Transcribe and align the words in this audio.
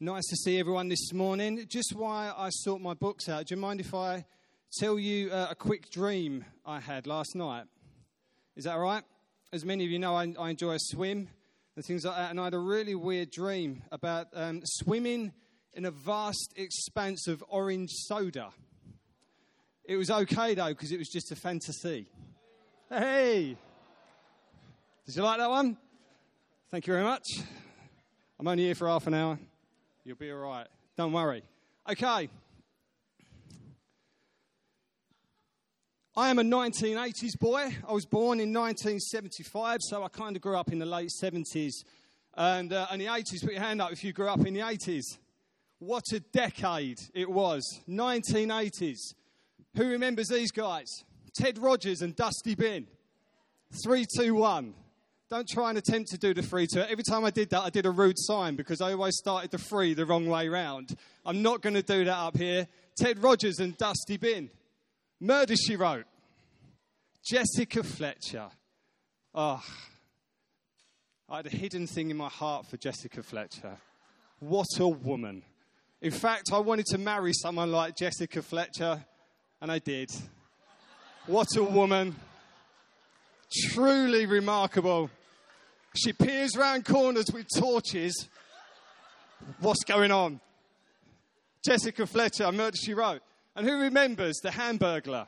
Nice 0.00 0.28
to 0.28 0.36
see 0.36 0.60
everyone 0.60 0.88
this 0.88 1.12
morning. 1.12 1.66
Just 1.68 1.92
while 1.92 2.32
I 2.38 2.50
sort 2.50 2.80
my 2.80 2.94
books 2.94 3.28
out, 3.28 3.46
do 3.46 3.56
you 3.56 3.60
mind 3.60 3.80
if 3.80 3.92
I 3.94 4.24
tell 4.78 4.96
you 4.96 5.28
uh, 5.32 5.48
a 5.50 5.56
quick 5.56 5.90
dream 5.90 6.44
I 6.64 6.78
had 6.78 7.08
last 7.08 7.34
night? 7.34 7.64
Is 8.54 8.62
that 8.62 8.74
all 8.74 8.80
right? 8.80 9.02
As 9.52 9.64
many 9.64 9.84
of 9.84 9.90
you 9.90 9.98
know, 9.98 10.14
I, 10.14 10.32
I 10.38 10.50
enjoy 10.50 10.74
a 10.74 10.78
swim 10.78 11.26
and 11.74 11.84
things 11.84 12.04
like 12.04 12.14
that, 12.14 12.30
and 12.30 12.38
I 12.38 12.44
had 12.44 12.54
a 12.54 12.60
really 12.60 12.94
weird 12.94 13.32
dream 13.32 13.82
about 13.90 14.28
um, 14.34 14.60
swimming 14.62 15.32
in 15.74 15.84
a 15.84 15.90
vast 15.90 16.54
expanse 16.54 17.26
of 17.26 17.42
orange 17.48 17.90
soda. 17.90 18.50
It 19.84 19.96
was 19.96 20.12
okay 20.12 20.54
though, 20.54 20.68
because 20.68 20.92
it 20.92 20.98
was 20.98 21.08
just 21.08 21.32
a 21.32 21.36
fantasy. 21.36 22.06
Hey! 22.88 23.56
Did 25.06 25.16
you 25.16 25.24
like 25.24 25.38
that 25.38 25.50
one? 25.50 25.76
Thank 26.70 26.86
you 26.86 26.92
very 26.92 27.04
much. 27.04 27.24
I'm 28.38 28.46
only 28.46 28.62
here 28.62 28.76
for 28.76 28.86
half 28.86 29.08
an 29.08 29.14
hour. 29.14 29.40
You'll 30.08 30.16
be 30.16 30.32
all 30.32 30.38
right. 30.38 30.66
Don't 30.96 31.12
worry. 31.12 31.42
Okay. 31.86 32.30
I 36.16 36.30
am 36.30 36.38
a 36.38 36.42
1980s 36.42 37.38
boy. 37.38 37.76
I 37.86 37.92
was 37.92 38.06
born 38.06 38.40
in 38.40 38.54
1975, 38.54 39.80
so 39.82 40.02
I 40.02 40.08
kind 40.08 40.34
of 40.34 40.40
grew 40.40 40.56
up 40.56 40.72
in 40.72 40.78
the 40.78 40.86
late 40.86 41.10
70s 41.22 41.84
and, 42.38 42.72
uh, 42.72 42.86
and 42.90 43.02
the 43.02 43.04
80s. 43.04 43.42
Put 43.42 43.52
your 43.52 43.60
hand 43.60 43.82
up 43.82 43.92
if 43.92 44.02
you 44.02 44.14
grew 44.14 44.28
up 44.28 44.46
in 44.46 44.54
the 44.54 44.60
80s. 44.60 45.18
What 45.78 46.04
a 46.14 46.20
decade 46.20 47.00
it 47.12 47.30
was. 47.30 47.82
1980s. 47.86 49.12
Who 49.76 49.90
remembers 49.90 50.28
these 50.28 50.52
guys? 50.52 50.88
Ted 51.38 51.58
Rogers 51.58 52.00
and 52.00 52.16
Dusty 52.16 52.54
Bin. 52.54 52.86
Three, 53.84 54.06
two, 54.06 54.36
one. 54.36 54.72
Don't 55.30 55.46
try 55.46 55.68
and 55.68 55.76
attempt 55.76 56.08
to 56.10 56.18
do 56.18 56.32
the 56.32 56.40
three 56.40 56.66
two. 56.66 56.80
Every 56.80 57.04
time 57.04 57.22
I 57.22 57.30
did 57.30 57.50
that, 57.50 57.60
I 57.60 57.68
did 57.68 57.84
a 57.84 57.90
rude 57.90 58.18
sign 58.18 58.56
because 58.56 58.80
I 58.80 58.92
always 58.92 59.14
started 59.16 59.50
the 59.50 59.58
three 59.58 59.92
the 59.92 60.06
wrong 60.06 60.26
way 60.26 60.48
round. 60.48 60.96
I'm 61.26 61.42
not 61.42 61.60
going 61.60 61.74
to 61.74 61.82
do 61.82 62.06
that 62.06 62.16
up 62.16 62.38
here. 62.38 62.66
Ted 62.96 63.22
Rogers 63.22 63.58
and 63.58 63.76
Dusty 63.76 64.16
Bin. 64.16 64.48
Murder 65.20 65.54
She 65.54 65.76
Wrote. 65.76 66.06
Jessica 67.22 67.82
Fletcher. 67.82 68.46
Oh, 69.34 69.62
I 71.28 71.36
had 71.36 71.46
a 71.46 71.50
hidden 71.50 71.86
thing 71.86 72.10
in 72.10 72.16
my 72.16 72.30
heart 72.30 72.66
for 72.66 72.78
Jessica 72.78 73.22
Fletcher. 73.22 73.76
What 74.40 74.78
a 74.78 74.88
woman. 74.88 75.42
In 76.00 76.10
fact, 76.10 76.52
I 76.54 76.58
wanted 76.58 76.86
to 76.86 76.96
marry 76.96 77.34
someone 77.34 77.70
like 77.70 77.96
Jessica 77.96 78.40
Fletcher, 78.40 79.04
and 79.60 79.70
I 79.70 79.78
did. 79.78 80.10
What 81.26 81.48
a 81.56 81.62
woman. 81.62 82.16
Truly 83.72 84.24
remarkable. 84.24 85.10
She 85.94 86.12
peers 86.12 86.56
round 86.56 86.84
corners 86.84 87.26
with 87.32 87.46
torches. 87.56 88.28
What's 89.60 89.84
going 89.84 90.12
on? 90.12 90.40
Jessica 91.66 92.06
Fletcher, 92.06 92.50
Murder 92.52 92.76
She 92.76 92.94
Wrote. 92.94 93.22
And 93.56 93.66
who 93.66 93.80
remembers 93.80 94.38
the 94.42 94.50
Hamburglar? 94.50 95.26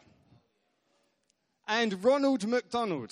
And 1.66 2.04
Ronald 2.04 2.46
McDonald. 2.46 3.10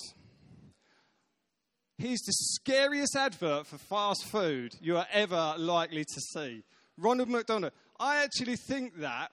He's 1.97 2.21
the 2.21 2.31
scariest 2.31 3.15
advert 3.17 3.67
for 3.67 3.77
fast 3.77 4.25
food 4.25 4.73
you 4.79 4.97
are 4.97 5.07
ever 5.11 5.55
likely 5.57 6.05
to 6.05 6.21
see. 6.33 6.63
Ronald 6.97 7.29
McDonald. 7.29 7.73
I 7.99 8.23
actually 8.23 8.55
think 8.55 8.99
that 8.99 9.31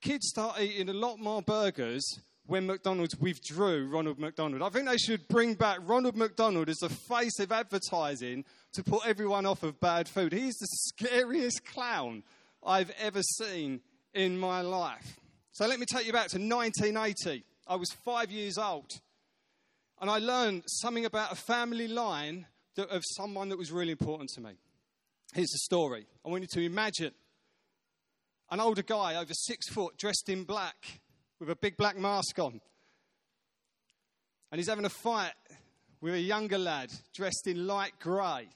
kids 0.00 0.28
start 0.28 0.60
eating 0.60 0.88
a 0.88 0.92
lot 0.92 1.20
more 1.20 1.42
burgers 1.42 2.04
when 2.46 2.66
McDonald's 2.66 3.16
withdrew 3.16 3.88
Ronald 3.88 4.18
McDonald. 4.18 4.62
I 4.62 4.68
think 4.68 4.86
they 4.86 4.98
should 4.98 5.26
bring 5.28 5.54
back 5.54 5.78
Ronald 5.82 6.16
McDonald 6.16 6.68
as 6.68 6.76
the 6.78 6.90
face 6.90 7.38
of 7.38 7.52
advertising 7.52 8.44
to 8.74 8.82
put 8.82 9.06
everyone 9.06 9.46
off 9.46 9.62
of 9.62 9.80
bad 9.80 10.08
food. 10.08 10.32
He's 10.32 10.56
the 10.56 10.66
scariest 10.66 11.64
clown 11.64 12.22
I've 12.64 12.90
ever 13.00 13.22
seen 13.22 13.80
in 14.12 14.38
my 14.38 14.60
life. 14.60 15.18
So 15.52 15.66
let 15.66 15.80
me 15.80 15.86
take 15.86 16.06
you 16.06 16.12
back 16.12 16.28
to 16.28 16.38
1980. 16.38 17.44
I 17.66 17.76
was 17.76 17.90
five 18.04 18.30
years 18.30 18.58
old. 18.58 18.90
And 20.00 20.10
I 20.10 20.18
learned 20.18 20.64
something 20.66 21.04
about 21.04 21.32
a 21.32 21.36
family 21.36 21.88
line 21.88 22.46
that, 22.76 22.88
of 22.90 23.02
someone 23.16 23.48
that 23.48 23.58
was 23.58 23.72
really 23.72 23.92
important 23.92 24.30
to 24.34 24.40
me. 24.40 24.50
Here's 25.32 25.50
the 25.50 25.58
story. 25.58 26.06
I 26.24 26.28
want 26.28 26.42
you 26.42 26.48
to 26.60 26.64
imagine 26.64 27.12
an 28.50 28.60
older 28.60 28.82
guy 28.82 29.16
over 29.16 29.32
six 29.32 29.68
foot, 29.68 29.96
dressed 29.96 30.28
in 30.28 30.44
black, 30.44 31.00
with 31.40 31.50
a 31.50 31.56
big 31.56 31.76
black 31.76 31.96
mask 31.96 32.38
on. 32.38 32.60
And 34.50 34.58
he's 34.58 34.68
having 34.68 34.84
a 34.84 34.90
fight 34.90 35.32
with 36.00 36.14
a 36.14 36.20
younger 36.20 36.58
lad 36.58 36.90
dressed 37.14 37.46
in 37.46 37.66
light 37.66 37.92
grey. 37.98 38.48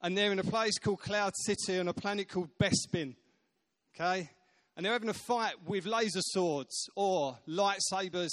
And 0.00 0.16
they're 0.16 0.30
in 0.30 0.38
a 0.38 0.44
place 0.44 0.78
called 0.78 1.00
Cloud 1.00 1.32
City 1.36 1.78
on 1.78 1.88
a 1.88 1.92
planet 1.92 2.28
called 2.28 2.50
Bespin. 2.60 3.16
Okay? 3.94 4.30
And 4.76 4.84
they're 4.84 4.92
having 4.92 5.08
a 5.08 5.14
fight 5.14 5.54
with 5.66 5.86
laser 5.86 6.20
swords 6.22 6.88
or 6.94 7.36
lightsabers. 7.48 8.30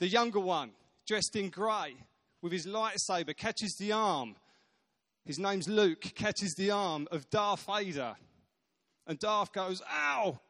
The 0.00 0.08
younger 0.08 0.40
one, 0.40 0.72
dressed 1.06 1.36
in 1.36 1.50
grey, 1.50 1.94
with 2.42 2.52
his 2.52 2.66
lightsaber, 2.66 3.36
catches 3.36 3.76
the 3.78 3.92
arm. 3.92 4.34
His 5.24 5.38
name's 5.38 5.68
Luke, 5.68 6.00
catches 6.14 6.54
the 6.54 6.70
arm 6.72 7.06
of 7.12 7.30
Darth 7.30 7.66
Vader. 7.66 8.16
And 9.06 9.18
Darth 9.18 9.52
goes, 9.52 9.82
Ow! 9.88 10.40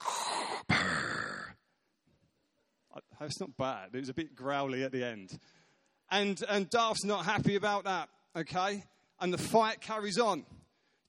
That's 3.21 3.39
not 3.39 3.55
bad. 3.59 3.91
It 3.93 4.01
was 4.01 4.09
a 4.09 4.15
bit 4.15 4.35
growly 4.35 4.83
at 4.83 4.93
the 4.93 5.05
end. 5.05 5.39
And, 6.11 6.43
and 6.49 6.69
Darth's 6.71 7.05
not 7.05 7.27
happy 7.27 7.55
about 7.55 7.85
that, 7.85 8.09
okay? 8.35 8.83
And 9.21 9.33
the 9.33 9.39
fight 9.39 9.83
carries 9.83 10.19
on. 10.19 10.47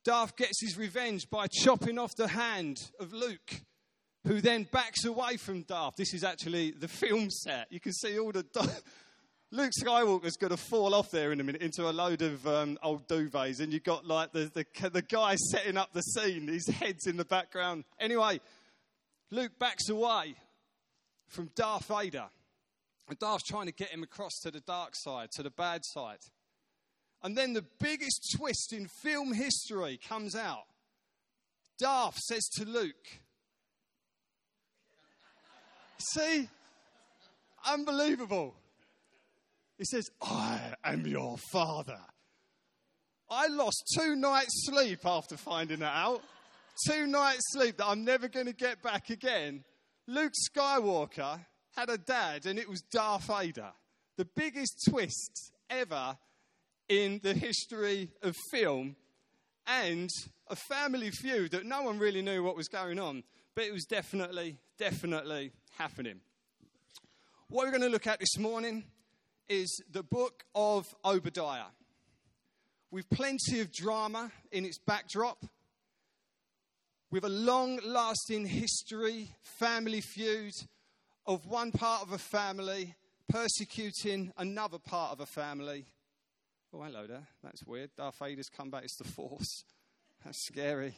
Darth 0.04 0.36
gets 0.36 0.62
his 0.62 0.78
revenge 0.78 1.30
by 1.30 1.48
chopping 1.48 1.98
off 1.98 2.14
the 2.18 2.28
hand 2.28 2.78
of 3.00 3.14
Luke, 3.14 3.62
who 4.28 4.42
then 4.42 4.68
backs 4.72 5.06
away 5.06 5.38
from 5.38 5.64
Darth. 5.64 5.96
This 5.96 6.14
is 6.14 6.26
actually 6.26 6.72
the 6.72 6.90
film 6.90 7.30
set. 7.30 7.68
You 7.72 7.80
can 7.80 7.94
see 7.94 8.20
all 8.20 8.32
the. 8.32 8.46
Luke 9.54 9.72
Skywalker's 9.84 10.38
going 10.38 10.52
to 10.52 10.58
fall 10.58 10.96
off 10.96 11.12
there 11.12 11.34
in 11.34 11.42
a 11.42 11.44
minute 11.44 11.62
into 11.62 11.90
a 11.90 11.92
load 11.92 12.22
of 12.22 12.48
um, 12.48 12.80
old 12.82 13.06
duvets, 13.10 13.60
and 13.60 13.74
you've 13.74 13.84
got 13.84 14.06
like 14.06 14.32
the, 14.32 14.50
the, 14.54 14.90
the 14.90 15.02
guy 15.02 15.36
setting 15.36 15.76
up 15.76 15.92
the 15.92 16.02
scene, 16.02 16.48
his 16.48 16.68
head's 16.68 17.06
in 17.06 17.18
the 17.18 17.26
background. 17.26 17.84
Anyway, 18.00 18.40
Luke 19.30 19.52
backs 19.60 19.90
away 19.90 20.36
from 21.32 21.50
Darth 21.56 21.86
Vader. 21.86 22.26
And 23.10 23.18
Darth's 23.20 23.44
trying 23.44 23.66
to 23.66 23.74
get 23.74 23.90
him 23.90 24.04
across 24.04 24.40
to 24.44 24.52
the 24.52 24.62
dark 24.62 24.92
side, 24.94 25.32
to 25.32 25.44
the 25.44 25.50
bad 25.50 25.82
side. 25.84 26.20
And 27.24 27.38
then 27.38 27.54
the 27.54 27.66
biggest 27.80 28.36
twist 28.38 28.74
in 28.74 28.88
film 28.88 29.34
history 29.34 30.00
comes 30.08 30.36
out. 30.36 30.64
Darth 31.78 32.18
says 32.18 32.48
to 32.56 32.66
Luke, 32.66 33.20
See? 36.00 36.50
Unbelievable. 37.68 38.56
He 39.78 39.86
says, 39.86 40.10
I 40.22 40.60
am 40.84 41.06
your 41.06 41.38
father. 41.52 42.00
I 43.30 43.48
lost 43.48 43.84
two 43.98 44.16
nights' 44.16 44.66
sleep 44.66 45.06
after 45.06 45.38
finding 45.38 45.80
that 45.80 45.96
out. 45.96 46.22
Two 46.88 47.06
nights' 47.08 47.52
sleep 47.52 47.78
that 47.78 47.86
I'm 47.86 48.04
never 48.04 48.28
going 48.28 48.48
to 48.48 48.54
get 48.54 48.82
back 48.82 49.10
again 49.10 49.64
Luke 50.12 50.34
Skywalker 50.54 51.40
had 51.78 51.90
a 51.90 51.98
dad, 51.98 52.46
and 52.46 52.60
it 52.60 52.68
was 52.68 52.82
Darth 52.82 53.28
Vader. 53.28 53.72
The 54.18 54.26
biggest 54.26 54.84
twist 54.90 55.54
ever 55.70 56.18
in 56.90 57.22
the 57.24 57.34
history 57.34 58.12
of 58.22 58.36
film, 58.52 58.98
and 59.66 60.10
a 60.50 60.56
family 60.58 61.12
feud 61.12 61.52
that 61.52 61.66
no 61.66 61.84
one 61.84 61.98
really 61.98 62.22
knew 62.22 62.44
what 62.44 62.58
was 62.58 62.68
going 62.68 63.00
on, 63.00 63.24
but 63.56 63.64
it 63.64 63.72
was 63.72 63.86
definitely, 63.86 64.58
definitely 64.78 65.54
happening. 65.78 66.20
What 67.48 67.68
we're 67.68 67.72
going 67.72 67.84
to 67.84 67.88
look 67.88 68.08
at 68.08 68.20
this 68.20 68.38
morning 68.38 68.84
is 69.48 69.82
the 69.94 70.04
book 70.04 70.44
of 70.54 70.94
Obadiah. 71.06 71.72
With 72.92 73.10
plenty 73.10 73.62
of 73.62 73.72
drama 73.72 74.30
in 74.52 74.66
its 74.66 74.78
backdrop, 74.78 75.46
with 77.12 77.26
a 77.26 77.30
long 77.30 77.78
lasting 77.86 78.46
history, 78.46 79.36
family 79.44 80.00
feud 80.00 80.54
of 81.26 81.46
one 81.46 81.72
part 81.72 82.02
of 82.02 82.14
a 82.14 82.18
family 82.18 82.96
persecuting 83.28 84.32
another 84.38 84.80
part 84.80 85.12
of 85.12 85.20
a 85.20 85.26
family. 85.26 85.86
Oh, 86.74 86.82
hello 86.82 87.06
there. 87.06 87.28
That's 87.44 87.66
weird. 87.66 87.90
Darth 87.98 88.18
Vader's 88.18 88.48
come 88.48 88.70
back. 88.70 88.86
It's 88.86 88.96
the 88.96 89.04
Force. 89.04 89.66
That's 90.24 90.46
scary. 90.46 90.96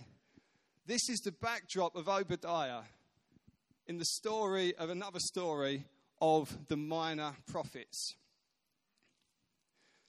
This 0.86 1.10
is 1.10 1.20
the 1.22 1.32
backdrop 1.32 1.96
of 1.96 2.08
Obadiah 2.08 2.84
in 3.88 3.98
the 3.98 4.06
story 4.06 4.76
of 4.76 4.92
another 4.92 5.20
story 5.20 5.86
of 6.22 6.56
the 6.68 6.78
minor 6.78 7.34
prophets. 7.48 8.16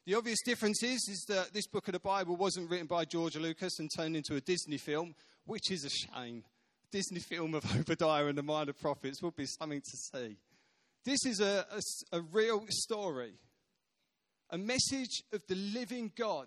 The 0.05 0.17
obvious 0.17 0.43
difference 0.45 0.83
is, 0.83 1.09
is 1.09 1.25
that 1.29 1.55
this 1.55 1.67
book 1.67 1.89
of 1.89 1.93
the 1.93 1.99
Bible 1.99 2.37
wasn't 2.37 2.71
written 2.71 2.87
by 2.87 3.07
George 3.07 3.37
Lucas 3.37 3.79
and 3.79 3.91
turned 3.97 4.17
into 4.17 4.37
a 4.37 4.41
Disney 4.41 4.77
film, 4.77 5.15
which 5.47 5.71
is 5.71 5.85
a 5.85 5.91
shame. 5.91 6.45
Disney 6.91 7.21
film 7.21 7.55
of 7.55 7.65
Obadiah 7.81 8.27
and 8.27 8.39
the 8.39 8.43
Minor 8.43 8.73
Prophets 8.73 9.23
would 9.23 9.37
be 9.37 9.47
something 9.47 9.81
to 9.81 9.97
see. 9.97 10.37
This 11.05 11.27
is 11.27 11.41
a, 11.41 11.67
a, 11.71 12.17
a 12.17 12.21
real 12.21 12.65
story, 12.69 13.35
a 14.51 14.59
message 14.59 15.23
of 15.33 15.43
the 15.49 15.55
living 15.55 16.13
God 16.17 16.47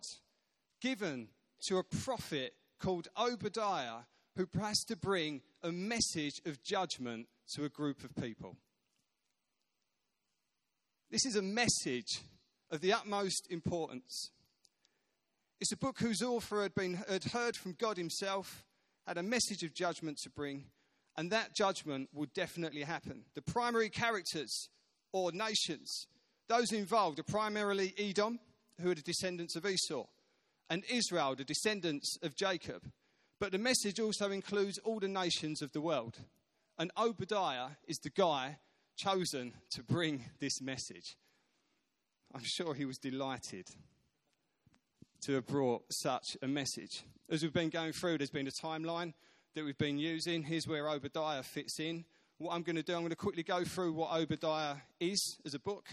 given 0.82 1.28
to 1.68 1.78
a 1.78 1.84
prophet 1.84 2.54
called 2.80 3.08
Obadiah 3.18 4.06
who 4.36 4.48
has 4.60 4.84
to 4.86 4.96
bring 4.96 5.42
a 5.64 5.72
message 5.72 6.42
of 6.46 6.64
judgment 6.64 7.28
to 7.56 7.66
a 7.66 7.70
group 7.70 8.04
of 8.04 8.16
people. 8.16 8.56
This 11.10 11.26
is 11.26 11.36
a 11.36 11.42
message 11.42 12.22
of 12.70 12.82
the 12.82 12.94
utmost 12.94 13.48
importance. 13.50 14.32
It's 15.60 15.72
a 15.72 15.78
book 15.78 16.00
whose 16.00 16.22
author 16.22 16.62
had, 16.62 16.76
been, 16.76 17.04
had 17.10 17.24
heard 17.26 17.56
from 17.56 17.76
God 17.80 17.98
himself, 17.98 18.66
had 19.08 19.18
a 19.18 19.24
message 19.24 19.64
of 19.64 19.74
judgment 19.74 20.18
to 20.18 20.30
bring, 20.30 20.66
and 21.16 21.32
that 21.32 21.56
judgment 21.56 22.10
would 22.14 22.34
definitely 22.34 22.84
happen. 22.84 23.24
The 23.36 23.42
primary 23.42 23.90
characters 23.90 24.70
or 25.14 25.32
nations, 25.32 26.08
those 26.50 26.74
involved 26.74 27.18
are 27.20 27.24
primarily 27.24 27.94
Edom, 27.98 28.40
who 28.82 28.92
are 28.92 28.96
the 28.96 29.02
descendants 29.02 29.56
of 29.56 29.66
Esau, 29.66 30.06
and 30.70 30.84
Israel, 30.90 31.36
the 31.36 31.46
descendants 31.46 32.18
of 32.22 32.36
Jacob. 32.36 32.84
But 33.40 33.54
the 33.54 33.58
message 33.58 34.00
also 34.00 34.32
includes 34.32 34.78
all 34.80 35.00
the 35.00 35.08
nations 35.08 35.62
of 35.62 35.72
the 35.72 35.82
world. 35.82 36.18
And 36.78 36.92
Obadiah 36.98 37.70
is 37.88 37.98
the 37.98 38.10
guy 38.10 38.58
chosen 38.98 39.54
to 39.72 39.84
bring 39.84 40.26
this 40.40 40.62
message. 40.62 41.16
I'm 42.36 42.44
sure 42.44 42.74
he 42.74 42.86
was 42.86 42.98
delighted 42.98 43.68
to 45.22 45.34
have 45.34 45.46
brought 45.48 45.84
such 45.90 46.38
a 46.42 46.48
message. 46.48 47.04
As 47.30 47.44
we've 47.44 47.54
been 47.54 47.70
going 47.70 47.92
through, 47.92 48.18
there's 48.18 48.30
been 48.30 48.48
a 48.48 48.52
timeline 48.52 49.14
that 49.56 49.66
we've 49.66 49.78
been 49.78 49.98
using. 49.98 50.44
Here's 50.44 50.68
where 50.68 50.88
Obadiah 50.90 51.44
fits 51.44 51.80
in. 51.80 52.06
What 52.38 52.54
I'm 52.54 52.62
going 52.62 52.76
to 52.76 52.84
do, 52.84 52.94
I'm 52.94 53.00
going 53.00 53.10
to 53.10 53.16
quickly 53.16 53.44
go 53.44 53.64
through 53.64 53.94
what 53.94 54.12
Obadiah 54.14 54.76
is 55.00 55.38
as 55.46 55.54
a 55.54 55.60
book, 55.60 55.88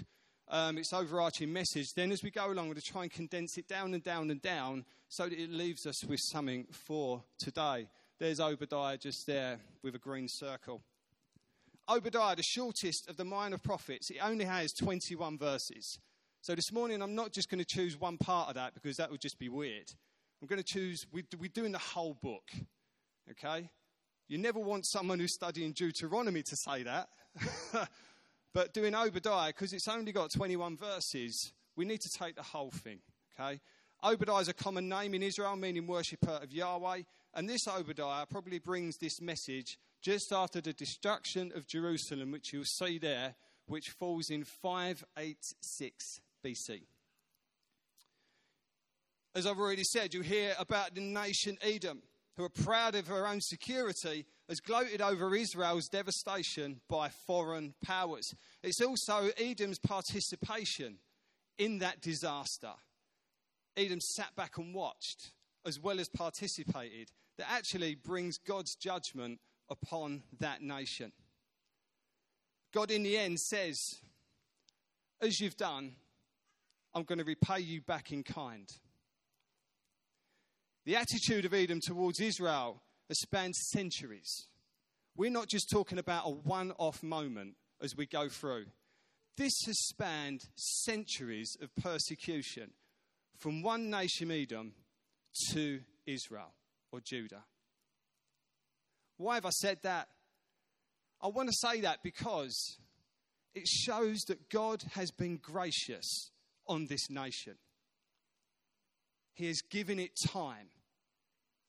um, 0.48 0.76
its 0.76 0.92
overarching 0.92 1.52
message. 1.52 1.86
Then, 1.96 2.12
as 2.12 2.22
we 2.22 2.30
go 2.30 2.46
along, 2.46 2.58
I'm 2.58 2.64
going 2.66 2.74
to 2.74 2.82
try 2.82 3.02
and 3.02 3.10
condense 3.10 3.56
it 3.56 3.66
down 3.66 3.94
and 3.94 4.02
down 4.02 4.30
and 4.30 4.42
down 4.42 4.84
so 5.08 5.28
that 5.28 5.40
it 5.40 5.50
leaves 5.50 5.86
us 5.86 6.04
with 6.04 6.20
something 6.20 6.66
for 6.70 7.24
today. 7.38 7.88
There's 8.18 8.40
Obadiah 8.40 8.98
just 8.98 9.26
there 9.26 9.58
with 9.82 9.94
a 9.94 9.98
green 9.98 10.28
circle. 10.28 10.82
Obadiah, 11.88 12.36
the 12.36 12.42
shortest 12.42 13.08
of 13.08 13.16
the 13.16 13.24
minor 13.24 13.58
prophets, 13.58 14.10
it 14.10 14.18
only 14.22 14.44
has 14.44 14.72
21 14.72 15.38
verses. 15.38 15.98
So 16.44 16.54
this 16.54 16.72
morning, 16.72 17.00
I'm 17.00 17.14
not 17.14 17.32
just 17.32 17.48
going 17.48 17.60
to 17.60 17.64
choose 17.64 17.98
one 17.98 18.18
part 18.18 18.50
of 18.50 18.56
that 18.56 18.74
because 18.74 18.98
that 18.98 19.10
would 19.10 19.22
just 19.22 19.38
be 19.38 19.48
weird. 19.48 19.90
I'm 20.42 20.46
going 20.46 20.58
to 20.58 20.62
choose, 20.62 21.06
we're 21.10 21.48
doing 21.48 21.72
the 21.72 21.78
whole 21.78 22.12
book. 22.12 22.50
Okay? 23.30 23.70
You 24.28 24.36
never 24.36 24.58
want 24.58 24.84
someone 24.84 25.18
who's 25.18 25.32
studying 25.32 25.72
Deuteronomy 25.72 26.42
to 26.42 26.54
say 26.54 26.82
that. 26.82 27.08
but 28.52 28.74
doing 28.74 28.94
Obadiah, 28.94 29.54
because 29.54 29.72
it's 29.72 29.88
only 29.88 30.12
got 30.12 30.32
21 30.32 30.76
verses, 30.76 31.54
we 31.76 31.86
need 31.86 32.02
to 32.02 32.12
take 32.12 32.36
the 32.36 32.42
whole 32.42 32.70
thing. 32.70 32.98
Okay? 33.40 33.58
Obadiah 34.04 34.42
is 34.42 34.48
a 34.48 34.52
common 34.52 34.86
name 34.86 35.14
in 35.14 35.22
Israel, 35.22 35.56
meaning 35.56 35.86
worshipper 35.86 36.40
of 36.42 36.52
Yahweh. 36.52 37.04
And 37.32 37.48
this 37.48 37.66
Obadiah 37.66 38.26
probably 38.26 38.58
brings 38.58 38.98
this 38.98 39.18
message 39.18 39.78
just 40.02 40.30
after 40.30 40.60
the 40.60 40.74
destruction 40.74 41.52
of 41.56 41.66
Jerusalem, 41.66 42.32
which 42.32 42.52
you'll 42.52 42.66
see 42.66 42.98
there, 42.98 43.34
which 43.64 43.88
falls 43.88 44.28
in 44.28 44.44
586 44.44 46.20
BC. 46.44 46.82
As 49.34 49.46
I've 49.46 49.58
already 49.58 49.82
said, 49.82 50.14
you 50.14 50.20
hear 50.20 50.54
about 50.58 50.94
the 50.94 51.00
nation 51.00 51.58
Edom, 51.60 52.02
who 52.36 52.44
are 52.44 52.48
proud 52.48 52.94
of 52.94 53.08
her 53.08 53.26
own 53.26 53.40
security, 53.40 54.26
has 54.48 54.60
gloated 54.60 55.00
over 55.00 55.34
Israel's 55.34 55.88
devastation 55.88 56.80
by 56.88 57.08
foreign 57.26 57.74
powers. 57.84 58.34
It's 58.62 58.80
also 58.80 59.30
Edom's 59.38 59.78
participation 59.78 60.98
in 61.58 61.78
that 61.78 62.00
disaster. 62.00 62.72
Edom 63.76 64.00
sat 64.00 64.36
back 64.36 64.58
and 64.58 64.74
watched, 64.74 65.32
as 65.66 65.80
well 65.80 65.98
as 65.98 66.08
participated, 66.08 67.10
that 67.38 67.50
actually 67.50 67.96
brings 67.96 68.38
God's 68.38 68.76
judgment 68.76 69.40
upon 69.68 70.22
that 70.38 70.62
nation. 70.62 71.12
God, 72.72 72.90
in 72.90 73.02
the 73.02 73.16
end, 73.16 73.40
says, 73.40 73.78
As 75.20 75.40
you've 75.40 75.56
done, 75.56 75.94
I'm 76.94 77.02
going 77.02 77.18
to 77.18 77.24
repay 77.24 77.60
you 77.60 77.80
back 77.80 78.12
in 78.12 78.22
kind. 78.22 78.68
The 80.84 80.96
attitude 80.96 81.44
of 81.44 81.52
Edom 81.54 81.80
towards 81.82 82.20
Israel 82.20 82.82
has 83.08 83.20
spanned 83.20 83.56
centuries. 83.56 84.46
We're 85.16 85.30
not 85.30 85.48
just 85.48 85.70
talking 85.70 85.98
about 85.98 86.26
a 86.26 86.30
one 86.30 86.72
off 86.78 87.02
moment 87.02 87.54
as 87.82 87.96
we 87.96 88.06
go 88.06 88.28
through. 88.28 88.66
This 89.36 89.54
has 89.66 89.78
spanned 89.86 90.42
centuries 90.54 91.56
of 91.60 91.74
persecution 91.82 92.70
from 93.38 93.62
one 93.62 93.90
nation, 93.90 94.30
Edom, 94.30 94.74
to 95.50 95.80
Israel 96.06 96.52
or 96.92 97.00
Judah. 97.00 97.44
Why 99.16 99.34
have 99.34 99.46
I 99.46 99.50
said 99.50 99.78
that? 99.82 100.08
I 101.20 101.28
want 101.28 101.48
to 101.48 101.56
say 101.56 101.80
that 101.80 102.02
because 102.02 102.78
it 103.54 103.66
shows 103.66 104.20
that 104.28 104.50
God 104.50 104.82
has 104.92 105.10
been 105.10 105.38
gracious 105.38 106.30
on 106.66 106.86
this 106.86 107.10
nation. 107.10 107.54
He 109.34 109.46
has 109.46 109.60
given 109.62 109.98
it 109.98 110.12
time. 110.28 110.68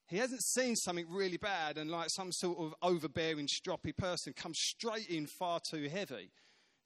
He 0.07 0.17
hasn't 0.17 0.43
seen 0.43 0.75
something 0.75 1.07
really 1.09 1.37
bad 1.37 1.77
and, 1.77 1.89
like 1.89 2.09
some 2.09 2.31
sort 2.31 2.59
of 2.59 2.75
overbearing, 2.81 3.47
stroppy 3.47 3.95
person, 3.95 4.33
come 4.33 4.53
straight 4.53 5.07
in 5.07 5.25
far 5.25 5.59
too 5.59 5.89
heavy. 5.89 6.29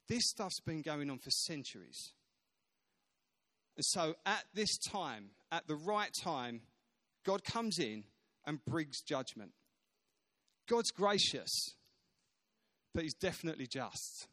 This 0.08 0.30
stuff's 0.30 0.62
been 0.62 0.82
going 0.82 1.10
on 1.10 1.20
for 1.20 1.30
centuries. 1.30 2.14
And 3.76 3.86
so, 3.86 4.16
at 4.26 4.46
this 4.54 4.78
time, 4.78 5.32
at 5.52 5.68
the 5.68 5.76
right 5.76 6.12
time, 6.14 6.62
God 7.26 7.44
comes 7.44 7.78
in 7.78 8.06
and 8.46 8.64
brings 8.66 9.02
judgment. 9.02 9.52
God's 10.68 10.92
gracious, 10.92 11.76
but 12.94 13.04
He's 13.04 13.14
definitely 13.14 13.68
just. 13.68 14.28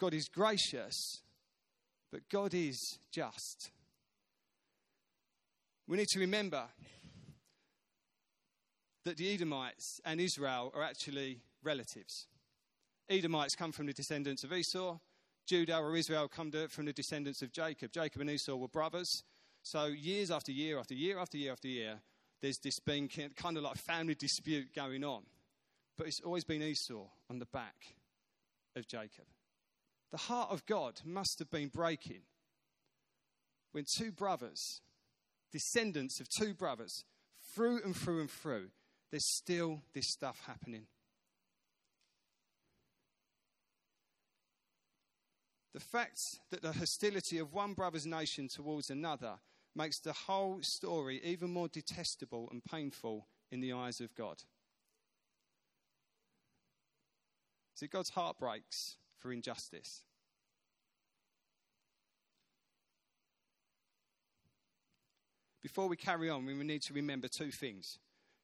God 0.00 0.14
is 0.14 0.28
gracious, 0.28 1.20
but 2.10 2.26
God 2.30 2.54
is 2.54 2.98
just. 3.12 3.70
We 5.86 5.98
need 5.98 6.08
to 6.08 6.20
remember 6.20 6.62
that 9.04 9.18
the 9.18 9.34
Edomites 9.34 10.00
and 10.06 10.18
Israel 10.18 10.72
are 10.74 10.82
actually 10.82 11.42
relatives. 11.62 12.28
Edomites 13.10 13.54
come 13.54 13.72
from 13.72 13.86
the 13.86 13.92
descendants 13.92 14.42
of 14.42 14.52
Esau. 14.54 14.96
Judah 15.46 15.78
or 15.78 15.94
Israel 15.96 16.28
come 16.28 16.50
from 16.70 16.86
the 16.86 16.92
descendants 16.94 17.42
of 17.42 17.52
Jacob. 17.52 17.92
Jacob 17.92 18.22
and 18.22 18.30
Esau 18.30 18.56
were 18.56 18.68
brothers. 18.68 19.24
So, 19.62 19.86
years 19.86 20.30
after 20.30 20.52
year 20.52 20.78
after 20.78 20.94
year 20.94 21.18
after 21.18 21.36
year 21.36 21.52
after 21.52 21.68
year, 21.68 22.00
there's 22.40 22.58
this 22.62 22.78
been 22.80 23.08
kind 23.36 23.56
of 23.58 23.64
like 23.64 23.76
family 23.76 24.14
dispute 24.14 24.74
going 24.74 25.04
on. 25.04 25.24
But 25.98 26.06
it's 26.06 26.20
always 26.24 26.44
been 26.44 26.62
Esau 26.62 27.04
on 27.28 27.38
the 27.38 27.46
back 27.46 27.74
of 28.76 28.86
Jacob. 28.88 29.26
The 30.10 30.18
heart 30.18 30.50
of 30.50 30.66
God 30.66 31.00
must 31.04 31.38
have 31.38 31.50
been 31.50 31.68
breaking 31.68 32.22
when 33.72 33.84
two 33.84 34.10
brothers, 34.10 34.80
descendants 35.52 36.20
of 36.20 36.28
two 36.28 36.54
brothers, 36.54 37.04
through 37.54 37.80
and 37.84 37.94
through 37.96 38.20
and 38.20 38.30
through, 38.30 38.70
there's 39.10 39.36
still 39.36 39.82
this 39.94 40.10
stuff 40.10 40.42
happening. 40.46 40.86
The 45.72 45.80
fact 45.80 46.18
that 46.50 46.62
the 46.62 46.72
hostility 46.72 47.38
of 47.38 47.52
one 47.52 47.74
brother's 47.74 48.06
nation 48.06 48.48
towards 48.48 48.90
another 48.90 49.34
makes 49.76 50.00
the 50.00 50.12
whole 50.12 50.58
story 50.62 51.20
even 51.22 51.52
more 51.52 51.68
detestable 51.68 52.48
and 52.50 52.64
painful 52.64 53.28
in 53.52 53.60
the 53.60 53.72
eyes 53.72 54.00
of 54.00 54.14
God. 54.16 54.42
See, 57.76 57.86
God's 57.86 58.10
heart 58.10 58.38
breaks 58.38 58.96
for 59.20 59.32
injustice. 59.32 60.02
Before 65.62 65.88
we 65.88 65.96
carry 65.96 66.30
on, 66.30 66.46
we 66.46 66.54
need 66.54 66.82
to 66.82 66.94
remember 66.94 67.28
two 67.28 67.50
things. 67.50 67.98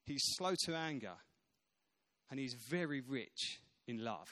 He's 0.05 0.23
slow 0.37 0.55
to 0.67 0.75
anger, 0.77 1.15
and 2.31 2.39
he's 2.39 2.55
very 2.55 3.01
rich 3.01 3.61
in 3.89 4.05
love. 4.05 4.29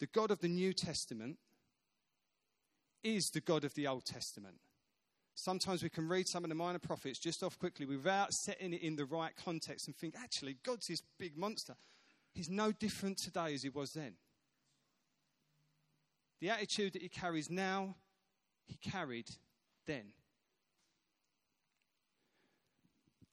The 0.00 0.06
God 0.06 0.30
of 0.30 0.40
the 0.40 0.48
New 0.48 0.72
Testament 0.72 1.38
is 3.02 3.30
the 3.32 3.40
God 3.40 3.64
of 3.64 3.74
the 3.74 3.86
Old 3.86 4.04
Testament. 4.04 4.56
Sometimes 5.34 5.84
we 5.84 5.88
can 5.88 6.08
read 6.08 6.26
some 6.26 6.44
of 6.44 6.48
the 6.48 6.56
minor 6.56 6.80
prophets 6.80 7.20
just 7.20 7.44
off 7.44 7.58
quickly 7.58 7.86
without 7.86 8.32
setting 8.32 8.72
it 8.72 8.82
in 8.82 8.96
the 8.96 9.04
right 9.04 9.32
context 9.36 9.86
and 9.86 9.96
think, 9.96 10.14
actually, 10.20 10.56
God's 10.64 10.88
this 10.88 11.02
big 11.18 11.36
monster. 11.36 11.76
He's 12.32 12.48
no 12.48 12.72
different 12.72 13.18
today 13.18 13.54
as 13.54 13.62
he 13.62 13.68
was 13.68 13.92
then. 13.92 14.14
The 16.40 16.50
attitude 16.50 16.92
that 16.92 17.02
he 17.02 17.08
carries 17.08 17.50
now, 17.50 17.96
he 18.66 18.76
carried 18.76 19.28
then. 19.86 20.12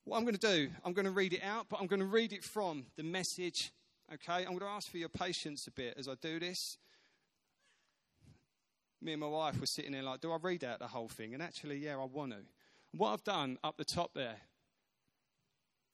What 0.05 0.17
I'm 0.17 0.23
going 0.23 0.35
to 0.35 0.39
do, 0.39 0.69
I'm 0.83 0.93
going 0.93 1.05
to 1.05 1.11
read 1.11 1.33
it 1.33 1.43
out, 1.43 1.67
but 1.69 1.79
I'm 1.79 1.87
going 1.87 1.99
to 1.99 2.05
read 2.05 2.33
it 2.33 2.43
from 2.43 2.85
the 2.95 3.03
message. 3.03 3.71
Okay, 4.13 4.43
I'm 4.45 4.49
going 4.49 4.59
to 4.59 4.65
ask 4.65 4.89
for 4.89 4.97
your 4.97 5.09
patience 5.09 5.67
a 5.67 5.71
bit 5.71 5.95
as 5.97 6.07
I 6.07 6.13
do 6.21 6.39
this. 6.39 6.77
me 9.01 9.13
and 9.13 9.21
my 9.21 9.27
wife 9.27 9.59
were 9.59 9.65
sitting 9.65 9.91
there 9.91 10.03
like, 10.03 10.21
do 10.21 10.31
I 10.31 10.37
read 10.41 10.63
out 10.63 10.79
the 10.79 10.87
whole 10.87 11.09
thing? 11.09 11.33
And 11.33 11.41
actually, 11.41 11.77
yeah, 11.77 11.97
I 11.97 12.05
want 12.05 12.31
to. 12.31 12.39
What 12.95 13.13
I've 13.13 13.23
done 13.23 13.57
up 13.63 13.77
the 13.77 13.85
top 13.85 14.13
there, 14.13 14.37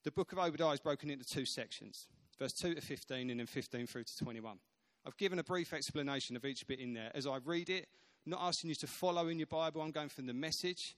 the 0.04 0.12
book 0.12 0.32
of 0.32 0.40
Obadiah 0.40 0.72
is 0.74 0.80
broken 0.80 1.10
into 1.10 1.26
two 1.26 1.46
sections 1.46 2.08
verse 2.42 2.54
2 2.54 2.74
to 2.74 2.82
15 2.82 3.30
and 3.30 3.40
then 3.40 3.46
15 3.46 3.86
through 3.86 4.04
to 4.04 4.18
21. 4.18 4.58
I've 5.06 5.18
given 5.18 5.38
a 5.38 5.44
brief 5.44 5.74
explanation 5.74 6.36
of 6.36 6.44
each 6.44 6.66
bit 6.66 6.80
in 6.80 6.94
there. 6.94 7.12
As 7.14 7.28
I 7.28 7.38
read 7.46 7.70
it, 7.70 7.88
I'm 8.26 8.32
not 8.32 8.42
asking 8.42 8.70
you 8.70 8.76
to 8.78 8.88
follow 8.88 9.28
in 9.28 9.38
your 9.38 9.46
Bible, 9.46 9.80
I'm 9.80 9.92
going 9.92 10.10
from 10.10 10.26
the 10.26 10.34
message. 10.34 10.96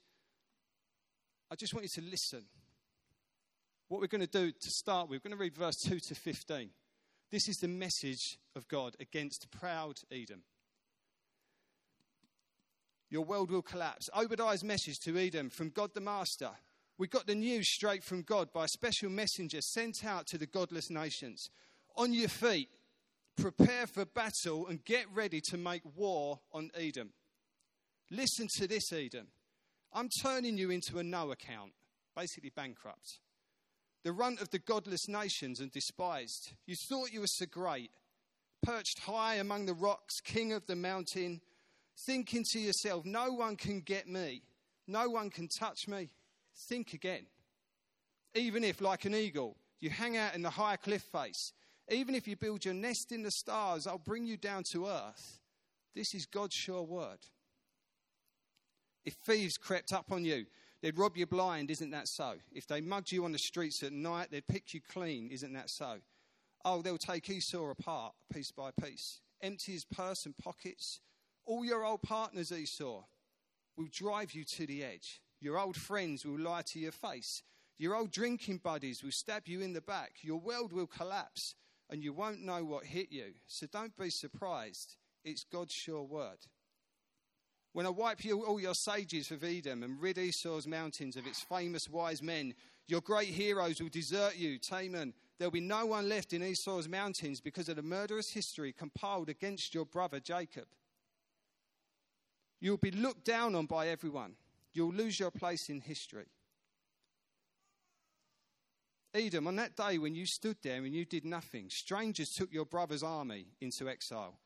I 1.52 1.56
just 1.56 1.74
want 1.74 1.84
you 1.84 2.02
to 2.02 2.10
listen. 2.10 2.46
What 3.90 4.00
we're 4.00 4.08
going 4.08 4.26
to 4.26 4.28
do 4.28 4.54
to 4.54 4.70
start 4.70 5.10
with, 5.10 5.20
we're 5.20 5.30
going 5.30 5.38
to 5.38 5.44
read 5.44 5.54
verse 5.54 5.76
2 5.82 6.00
to 6.00 6.16
15. 6.16 6.70
This 7.30 7.50
is 7.50 7.58
the 7.58 7.68
message 7.68 8.38
of 8.56 8.66
God 8.70 8.96
against 9.02 9.52
proud 9.52 10.00
Edom. 10.10 10.44
Your 13.10 13.26
world 13.26 13.52
will 13.52 13.62
collapse. 13.62 14.10
Obadiah's 14.18 14.64
message 14.64 15.00
to 15.00 15.18
Edom 15.18 15.50
from 15.50 15.72
God 15.72 15.94
the 15.94 16.00
Master. 16.00 16.52
We 17.04 17.10
got 17.10 17.28
the 17.28 17.36
news 17.36 17.70
straight 17.70 18.02
from 18.02 18.22
God 18.22 18.54
by 18.54 18.64
a 18.64 18.70
special 18.70 19.10
messenger 19.10 19.60
sent 19.60 20.06
out 20.06 20.26
to 20.28 20.38
the 20.38 20.46
godless 20.46 20.90
nations. 20.90 21.50
On 21.98 22.14
your 22.14 22.30
feet, 22.30 22.70
prepare 23.36 23.88
for 23.88 24.06
battle 24.06 24.68
and 24.68 24.86
get 24.86 25.08
ready 25.14 25.42
to 25.50 25.58
make 25.58 25.82
war 25.98 26.40
on 26.54 26.72
Edom. 26.74 27.10
Listen 28.10 28.48
to 28.56 28.68
this, 28.70 28.94
Edom. 28.94 29.28
I'm 29.92 30.08
turning 30.22 30.58
you 30.58 30.70
into 30.70 30.98
a 30.98 31.04
no 31.04 31.34
account, 31.34 31.74
basically 32.16 32.52
bankrupt. 32.56 33.20
The 34.06 34.14
runt 34.14 34.40
of 34.40 34.52
the 34.52 34.60
godless 34.60 35.10
nations 35.10 35.60
and 35.60 35.74
despised. 35.74 36.54
You 36.66 36.78
thought 36.88 37.12
you 37.12 37.20
were 37.20 37.28
so 37.28 37.48
great, 37.48 37.92
perched 38.62 39.00
high 39.00 39.36
among 39.36 39.66
the 39.66 39.74
rocks, 39.74 40.22
king 40.22 40.54
of 40.54 40.68
the 40.68 40.78
mountain, 40.78 41.42
thinking 42.06 42.46
to 42.54 42.60
yourself, 42.62 43.04
no 43.04 43.34
one 43.34 43.58
can 43.58 43.82
get 43.82 44.08
me, 44.08 44.44
no 44.88 45.10
one 45.10 45.30
can 45.30 45.50
touch 45.50 45.90
me. 45.90 46.08
Think 46.56 46.94
again. 46.94 47.26
Even 48.36 48.64
if, 48.64 48.82
like 48.82 49.06
an 49.06 49.16
eagle, 49.16 49.58
you 49.80 49.90
hang 49.90 50.18
out 50.18 50.36
in 50.36 50.42
the 50.42 50.50
high 50.50 50.76
cliff 50.76 51.04
face, 51.04 51.54
even 51.90 52.16
if 52.16 52.28
you 52.28 52.36
build 52.36 52.66
your 52.66 52.74
nest 52.74 53.12
in 53.12 53.24
the 53.24 53.32
stars, 53.32 53.86
I'll 53.86 53.98
bring 53.98 54.26
you 54.26 54.38
down 54.38 54.64
to 54.72 54.88
earth. 54.88 55.40
This 55.94 56.16
is 56.16 56.26
God's 56.26 56.56
sure 56.56 56.84
word. 56.84 57.20
If 59.06 59.16
thieves 59.16 59.58
crept 59.58 59.92
up 59.92 60.12
on 60.12 60.24
you, 60.24 60.46
they'd 60.82 60.98
rob 60.98 61.18
you 61.18 61.26
blind, 61.26 61.70
isn't 61.70 61.92
that 61.92 62.08
so? 62.08 62.36
If 62.54 62.68
they 62.68 62.82
mugged 62.82 63.12
you 63.12 63.26
on 63.26 63.34
the 63.34 63.38
streets 63.38 63.84
at 63.84 63.92
night, 63.92 64.30
they'd 64.32 64.48
pick 64.48 64.74
you 64.74 64.80
clean, 64.82 65.30
isn't 65.30 65.54
that 65.54 65.70
so? 65.70 65.98
Oh, 66.66 66.82
they'll 66.82 66.98
take 66.98 67.30
Esau 67.30 67.70
apart 67.70 68.14
piece 68.34 68.52
by 68.52 68.72
piece, 68.72 69.20
empty 69.42 69.74
his 69.74 69.84
purse 69.84 70.26
and 70.26 70.38
pockets. 70.38 71.02
All 71.46 71.66
your 71.66 71.84
old 71.84 72.02
partners, 72.02 72.54
Esau, 72.54 73.04
will 73.76 73.88
drive 73.92 74.34
you 74.34 74.46
to 74.46 74.66
the 74.66 74.84
edge. 74.84 75.22
Your 75.44 75.60
old 75.60 75.76
friends 75.76 76.26
will 76.26 76.40
lie 76.40 76.62
to 76.68 76.80
your 76.80 76.94
face. 76.94 77.44
Your 77.78 77.96
old 77.96 78.12
drinking 78.12 78.62
buddies 78.64 79.04
will 79.04 79.12
stab 79.12 79.46
you 79.46 79.60
in 79.60 79.74
the 79.74 79.82
back. 79.82 80.14
Your 80.22 80.40
world 80.40 80.72
will 80.72 80.88
collapse 80.88 81.56
and 81.90 82.02
you 82.02 82.14
won't 82.14 82.46
know 82.46 82.64
what 82.64 82.86
hit 82.86 83.12
you. 83.12 83.34
So 83.46 83.68
don't 83.68 83.96
be 83.98 84.10
surprised. 84.10 84.96
It's 85.26 85.44
God's 85.44 85.74
sure 85.74 86.04
word. 86.04 86.38
When 87.74 87.86
I 87.86 87.90
wipe 87.90 88.24
you, 88.24 88.46
all 88.46 88.58
your 88.58 88.74
sages 88.74 89.32
of 89.32 89.44
Edom 89.44 89.84
and 89.84 90.02
rid 90.02 90.18
Esau's 90.18 90.66
mountains 90.66 91.18
of 91.18 91.28
its 91.28 91.42
famous 91.42 91.90
wise 91.90 92.24
men, 92.24 92.54
your 92.88 93.02
great 93.02 93.28
heroes 93.28 93.82
will 93.82 93.90
desert 93.90 94.38
you, 94.38 94.58
Teman. 94.60 95.12
There'll 95.38 95.52
be 95.52 95.60
no 95.60 95.86
one 95.86 96.08
left 96.08 96.32
in 96.32 96.42
Esau's 96.42 96.88
mountains 96.88 97.42
because 97.42 97.68
of 97.68 97.76
the 97.76 97.82
murderous 97.82 98.30
history 98.30 98.72
compiled 98.72 99.28
against 99.28 99.74
your 99.74 99.86
brother 99.86 100.22
Jacob. 100.22 100.68
You'll 102.62 102.78
be 102.78 102.92
looked 102.92 103.26
down 103.26 103.56
on 103.56 103.66
by 103.66 103.90
everyone. 103.90 104.36
You'll 104.74 104.94
lose 104.94 105.20
your 105.20 105.32
place 105.32 105.70
in 105.70 105.82
history. 105.82 106.26
Edom, 109.14 109.48
on 109.48 109.56
that 109.58 109.76
day 109.76 110.00
when 110.00 110.16
you 110.16 110.26
stood 110.26 110.58
there 110.64 110.84
and 110.84 110.94
you 110.94 111.06
did 111.06 111.24
nothing, 111.24 111.70
strangers 111.70 112.30
took 112.30 112.52
your 112.52 112.66
brother's 112.66 113.04
army 113.04 113.46
into 113.62 113.88
exile. 113.88 114.40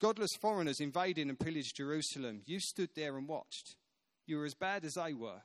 Godless 0.00 0.36
foreigners 0.38 0.80
invaded 0.80 1.28
and 1.28 1.38
pillaged 1.38 1.76
Jerusalem. 1.76 2.42
You 2.44 2.60
stood 2.60 2.90
there 2.94 3.16
and 3.16 3.26
watched. 3.26 3.76
You 4.26 4.36
were 4.36 4.44
as 4.44 4.54
bad 4.54 4.84
as 4.84 4.94
they 4.94 5.14
were. 5.14 5.40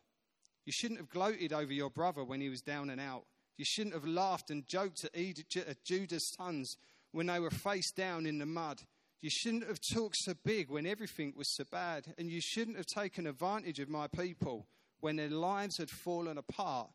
You 0.66 0.74
shouldn't 0.74 1.00
have 1.00 1.10
gloated 1.10 1.54
over 1.54 1.72
your 1.72 1.90
brother 1.90 2.26
when 2.26 2.42
he 2.42 2.50
was 2.50 2.62
down 2.62 2.90
and 2.90 3.00
out. 3.00 3.24
You 3.58 3.64
shouldn't 3.66 3.96
have 3.96 4.06
laughed 4.06 4.50
and 4.50 4.68
joked 4.68 5.06
at 5.06 5.84
Judah's 5.86 6.34
sons 6.36 6.76
when 7.12 7.28
they 7.28 7.40
were 7.40 7.52
face 7.52 7.92
down 7.92 8.26
in 8.26 8.40
the 8.40 8.46
mud. 8.46 8.82
You 9.22 9.30
shouldn't 9.30 9.68
have 9.68 9.80
talked 9.80 10.18
so 10.18 10.34
big 10.44 10.70
when 10.70 10.88
everything 10.88 11.34
was 11.38 11.54
so 11.54 11.64
bad, 11.72 12.14
and 12.18 12.30
you 12.30 12.42
shouldn't 12.42 12.78
have 12.78 12.88
taken 12.88 13.28
advantage 13.28 13.80
of 13.80 13.88
my 13.88 14.08
people 14.08 14.68
when 15.00 15.16
their 15.16 15.30
lives 15.30 15.78
had 15.78 15.92
fallen 15.92 16.40
apart. 16.40 16.90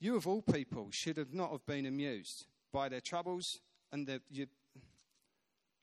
You, 0.00 0.16
of 0.16 0.26
all 0.26 0.42
people, 0.42 0.88
should 0.90 1.16
have 1.16 1.32
not 1.32 1.52
have 1.52 1.64
been 1.64 1.86
amused 1.86 2.46
by 2.72 2.88
their 2.88 3.00
troubles 3.00 3.60
and 3.92 4.06
their, 4.06 4.20
you, 4.30 4.46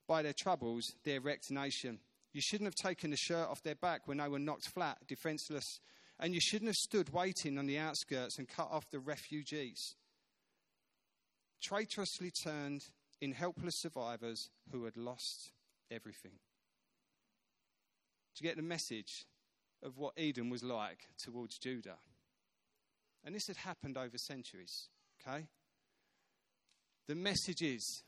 by 0.06 0.22
their 0.22 0.34
troubles, 0.34 0.94
their 1.04 1.20
wrecked 1.20 1.50
nation. 1.50 2.00
You 2.34 2.42
shouldn't 2.42 2.66
have 2.66 2.74
taken 2.74 3.10
the 3.10 3.16
shirt 3.16 3.48
off 3.48 3.62
their 3.62 3.74
back 3.74 4.06
when 4.06 4.18
they 4.18 4.28
were 4.28 4.38
knocked 4.38 4.68
flat, 4.68 4.98
defenseless, 5.08 5.80
and 6.20 6.34
you 6.34 6.40
shouldn't 6.40 6.68
have 6.68 6.76
stood 6.76 7.14
waiting 7.14 7.56
on 7.58 7.66
the 7.66 7.78
outskirts 7.78 8.38
and 8.38 8.46
cut 8.46 8.68
off 8.70 8.90
the 8.90 8.98
refugees. 8.98 9.96
Traitorously 11.62 12.30
turned 12.30 12.84
in 13.20 13.32
helpless 13.32 13.80
survivors 13.80 14.50
who 14.70 14.84
had 14.84 14.96
lost 14.96 15.52
everything. 15.90 16.38
To 18.36 18.42
get 18.42 18.56
the 18.56 18.62
message 18.62 19.26
of 19.82 19.96
what 19.96 20.14
Edom 20.16 20.50
was 20.50 20.62
like 20.62 21.08
towards 21.18 21.58
Judah. 21.58 21.96
And 23.24 23.34
this 23.34 23.46
had 23.46 23.56
happened 23.56 23.96
over 23.96 24.18
centuries, 24.18 24.88
okay? 25.20 25.46
The 27.08 27.14
message 27.14 27.62
is 27.62 28.02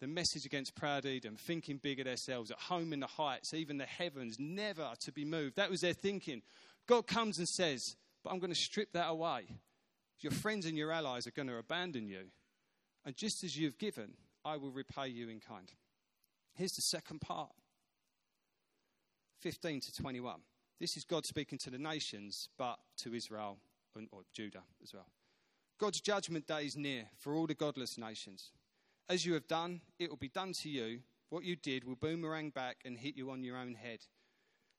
the 0.00 0.06
message 0.06 0.44
against 0.44 0.74
proud 0.74 1.06
Edom, 1.06 1.36
thinking 1.36 1.78
big 1.78 2.00
of 2.00 2.06
themselves, 2.06 2.50
at 2.50 2.58
home 2.58 2.92
in 2.92 3.00
the 3.00 3.06
heights, 3.06 3.54
even 3.54 3.78
the 3.78 3.86
heavens, 3.86 4.36
never 4.38 4.92
to 5.00 5.12
be 5.12 5.24
moved. 5.24 5.56
That 5.56 5.70
was 5.70 5.80
their 5.80 5.94
thinking. 5.94 6.42
God 6.86 7.06
comes 7.06 7.38
and 7.38 7.48
says, 7.48 7.96
But 8.22 8.30
I'm 8.30 8.38
going 8.38 8.52
to 8.52 8.58
strip 8.58 8.92
that 8.92 9.08
away. 9.08 9.46
Your 10.20 10.32
friends 10.32 10.66
and 10.66 10.76
your 10.76 10.92
allies 10.92 11.26
are 11.26 11.32
going 11.32 11.48
to 11.48 11.56
abandon 11.56 12.06
you. 12.06 12.24
And 13.04 13.16
just 13.16 13.44
as 13.44 13.56
you've 13.56 13.78
given, 13.78 14.14
I 14.44 14.56
will 14.56 14.70
repay 14.70 15.08
you 15.08 15.28
in 15.28 15.40
kind. 15.40 15.72
Here's 16.54 16.76
the 16.76 16.82
second 16.82 17.20
part 17.20 17.50
15 19.40 19.80
to 19.80 19.92
21. 19.92 20.40
This 20.80 20.96
is 20.96 21.04
God 21.04 21.26
speaking 21.26 21.58
to 21.58 21.70
the 21.70 21.78
nations, 21.78 22.48
but 22.58 22.78
to 22.98 23.14
Israel 23.14 23.58
and, 23.96 24.08
or 24.12 24.22
Judah 24.32 24.62
as 24.82 24.92
well. 24.92 25.06
God's 25.78 26.00
judgment 26.00 26.46
day 26.46 26.66
is 26.66 26.76
near 26.76 27.04
for 27.18 27.34
all 27.34 27.46
the 27.46 27.54
godless 27.54 27.98
nations. 27.98 28.50
As 29.08 29.26
you 29.26 29.34
have 29.34 29.46
done, 29.48 29.80
it 29.98 30.08
will 30.08 30.16
be 30.16 30.28
done 30.28 30.52
to 30.54 30.68
you. 30.68 31.00
What 31.30 31.44
you 31.44 31.56
did 31.56 31.84
will 31.84 31.96
boomerang 31.96 32.50
back 32.50 32.78
and 32.84 32.96
hit 32.96 33.16
you 33.16 33.30
on 33.30 33.42
your 33.42 33.56
own 33.56 33.74
head. 33.74 34.00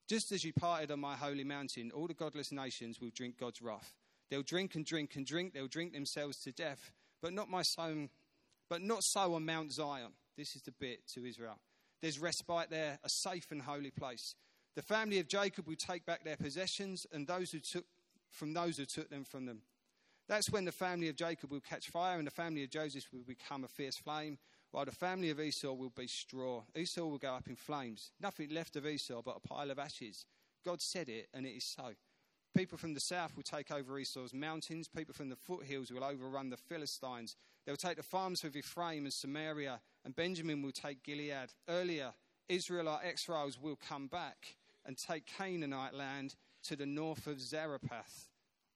Just 0.07 0.31
as 0.31 0.43
you 0.43 0.53
parted 0.53 0.91
on 0.91 0.99
my 0.99 1.15
holy 1.15 1.43
mountain, 1.43 1.91
all 1.93 2.07
the 2.07 2.13
godless 2.13 2.51
nations 2.51 3.01
will 3.01 3.09
drink 3.13 3.37
God's 3.37 3.61
wrath. 3.61 3.95
They'll 4.29 4.43
drink 4.43 4.75
and 4.75 4.85
drink 4.85 5.15
and 5.15 5.25
drink, 5.25 5.53
they'll 5.53 5.67
drink 5.67 5.93
themselves 5.93 6.37
to 6.39 6.51
death, 6.51 6.91
but 7.21 7.33
not 7.33 7.49
my 7.49 7.61
son 7.61 8.09
but 8.69 8.81
not 8.81 9.03
so 9.03 9.33
on 9.35 9.45
Mount 9.45 9.71
Zion. 9.71 10.11
This 10.37 10.55
is 10.55 10.61
the 10.63 10.71
bit 10.71 11.07
to 11.13 11.25
Israel. 11.25 11.59
There's 12.01 12.19
respite 12.19 12.69
there, 12.69 12.99
a 13.03 13.09
safe 13.09 13.51
and 13.51 13.61
holy 13.61 13.91
place. 13.91 14.35
The 14.75 14.81
family 14.81 15.19
of 15.19 15.27
Jacob 15.27 15.67
will 15.67 15.75
take 15.75 16.05
back 16.05 16.23
their 16.23 16.35
possessions, 16.35 17.05
and 17.11 17.25
those 17.25 17.51
who 17.51 17.59
took 17.59 17.85
from 18.29 18.53
those 18.53 18.77
who 18.77 18.85
took 18.85 19.09
them 19.09 19.23
from 19.23 19.45
them. 19.45 19.61
That's 20.27 20.49
when 20.49 20.65
the 20.65 20.71
family 20.71 21.07
of 21.07 21.15
Jacob 21.15 21.51
will 21.51 21.61
catch 21.61 21.89
fire, 21.89 22.17
and 22.17 22.27
the 22.27 22.31
family 22.31 22.63
of 22.63 22.69
Joseph 22.71 23.05
will 23.13 23.23
become 23.23 23.63
a 23.63 23.67
fierce 23.67 23.97
flame, 23.97 24.37
while 24.71 24.85
the 24.85 24.91
family 24.91 25.29
of 25.29 25.39
Esau 25.39 25.71
will 25.73 25.91
be 25.95 26.07
straw. 26.07 26.63
Esau 26.75 27.05
will 27.05 27.17
go 27.17 27.33
up 27.33 27.47
in 27.47 27.55
flames. 27.55 28.11
Nothing 28.19 28.49
left 28.49 28.75
of 28.75 28.85
Esau 28.85 29.21
but 29.23 29.37
a 29.37 29.47
pile 29.47 29.71
of 29.71 29.79
ashes. 29.79 30.25
God 30.65 30.81
said 30.81 31.07
it, 31.09 31.29
and 31.33 31.45
it 31.45 31.51
is 31.51 31.63
so. 31.63 31.93
People 32.55 32.77
from 32.77 32.93
the 32.93 33.01
south 33.01 33.35
will 33.35 33.43
take 33.43 33.69
over 33.69 33.99
Esau's 33.99 34.33
mountains. 34.33 34.87
People 34.87 35.13
from 35.13 35.27
the 35.27 35.35
foothills 35.35 35.91
will 35.91 36.05
overrun 36.05 36.49
the 36.49 36.57
Philistines. 36.57 37.35
They'll 37.65 37.75
take 37.75 37.97
the 37.97 38.03
farms 38.03 38.45
of 38.45 38.55
Ephraim 38.55 39.03
and 39.03 39.13
Samaria, 39.13 39.81
and 40.05 40.15
Benjamin 40.15 40.61
will 40.61 40.71
take 40.71 41.03
Gilead. 41.03 41.49
Earlier, 41.67 42.13
Israelite 42.47 43.03
exiles 43.03 43.59
will 43.59 43.75
come 43.75 44.07
back 44.07 44.55
and 44.85 44.97
take 44.97 45.25
Canaanite 45.25 45.93
land 45.93 46.35
to 46.63 46.77
the 46.77 46.85
north 46.85 47.27
of 47.27 47.41
Zarephath. 47.41 48.29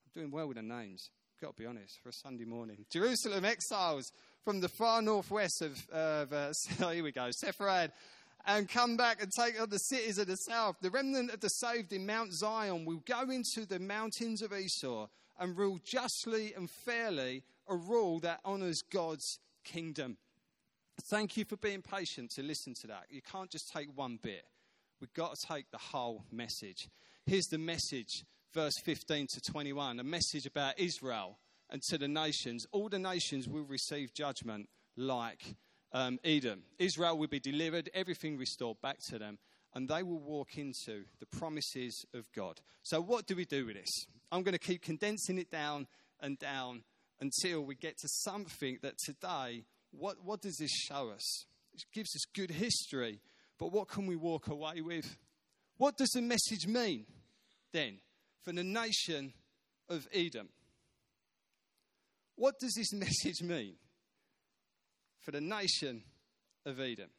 I'm 0.05 0.21
doing 0.21 0.31
well 0.31 0.47
with 0.47 0.57
the 0.57 0.63
names, 0.63 1.09
got 1.41 1.55
to 1.55 1.61
be 1.61 1.65
honest, 1.65 1.99
for 2.03 2.09
a 2.09 2.13
Sunday 2.13 2.45
morning. 2.45 2.85
Jerusalem 2.89 3.45
exiles 3.45 4.11
from 4.43 4.59
the 4.59 4.69
far 4.69 5.01
northwest 5.01 5.61
of, 5.61 5.87
of 5.89 6.33
uh, 6.33 6.51
here 6.91 7.03
we 7.03 7.13
go, 7.13 7.29
Sepharad 7.29 7.91
and 8.49 8.67
come 8.67 8.97
back 8.97 9.21
and 9.21 9.31
take 9.31 9.61
on 9.61 9.69
the 9.69 9.77
cities 9.77 10.17
of 10.17 10.25
the 10.25 10.35
south. 10.35 10.77
The 10.81 10.89
remnant 10.89 11.31
of 11.31 11.39
the 11.39 11.49
saved 11.49 11.93
in 11.93 12.07
Mount 12.07 12.33
Zion 12.33 12.83
will 12.83 13.03
go 13.05 13.29
into 13.29 13.63
the 13.63 13.77
mountains 13.77 14.41
of 14.41 14.51
Esau 14.51 15.07
and 15.39 15.55
rule 15.55 15.79
justly 15.83 16.55
and 16.55 16.67
fairly, 16.67 17.43
a 17.67 17.75
rule 17.75 18.19
that 18.21 18.39
honors 18.43 18.81
God's 18.81 19.37
kingdom. 19.63 20.17
Thank 21.03 21.37
you 21.37 21.45
for 21.45 21.57
being 21.57 21.83
patient 21.83 22.31
to 22.31 22.43
listen 22.43 22.73
to 22.81 22.87
that. 22.87 23.05
You 23.11 23.21
can't 23.21 23.51
just 23.51 23.71
take 23.71 23.95
one 23.95 24.17
bit. 24.21 24.45
We've 24.99 25.13
got 25.13 25.35
to 25.35 25.47
take 25.47 25.69
the 25.69 25.77
whole 25.77 26.25
message. 26.31 26.89
Here's 27.27 27.47
the 27.47 27.59
message, 27.59 28.25
verse 28.51 28.79
15 28.83 29.27
to 29.27 29.41
21, 29.41 29.99
a 29.99 30.03
message 30.03 30.47
about 30.47 30.79
Israel 30.79 31.37
and 31.69 31.83
to 31.83 31.99
the 31.99 32.07
nations. 32.07 32.65
All 32.71 32.89
the 32.89 32.97
nations 32.97 33.47
will 33.47 33.63
receive 33.63 34.15
judgment 34.15 34.69
like 34.97 35.55
um, 35.91 36.19
Edom. 36.23 36.63
Israel 36.77 37.17
will 37.17 37.27
be 37.27 37.39
delivered, 37.39 37.89
everything 37.93 38.37
restored 38.37 38.81
back 38.81 38.97
to 39.09 39.19
them, 39.19 39.37
and 39.73 39.87
they 39.87 40.03
will 40.03 40.19
walk 40.19 40.57
into 40.57 41.03
the 41.19 41.25
promises 41.25 42.05
of 42.13 42.31
God. 42.35 42.59
So, 42.83 43.01
what 43.01 43.27
do 43.27 43.35
we 43.35 43.45
do 43.45 43.65
with 43.65 43.75
this? 43.75 44.05
I'm 44.31 44.43
going 44.43 44.53
to 44.53 44.59
keep 44.59 44.81
condensing 44.81 45.37
it 45.37 45.51
down 45.51 45.87
and 46.21 46.37
down 46.37 46.83
until 47.19 47.61
we 47.61 47.75
get 47.75 47.97
to 47.99 48.07
something 48.07 48.79
that 48.81 48.97
today, 48.97 49.65
what, 49.91 50.17
what 50.23 50.41
does 50.41 50.57
this 50.57 50.71
show 50.71 51.09
us? 51.09 51.45
It 51.73 51.83
gives 51.93 52.15
us 52.15 52.23
good 52.33 52.51
history, 52.51 53.19
but 53.57 53.71
what 53.71 53.87
can 53.87 54.05
we 54.05 54.15
walk 54.15 54.47
away 54.47 54.81
with? 54.81 55.17
What 55.77 55.97
does 55.97 56.09
the 56.09 56.21
message 56.21 56.67
mean 56.67 57.05
then 57.71 57.99
for 58.43 58.51
the 58.51 58.63
nation 58.63 59.33
of 59.87 60.07
Edom? 60.13 60.49
What 62.35 62.59
does 62.59 62.73
this 62.75 62.93
message 62.93 63.41
mean 63.41 63.75
for 65.29 65.33
the 65.33 65.41
nation 65.41 66.01
of 66.65 66.79
Edom? 66.79 67.11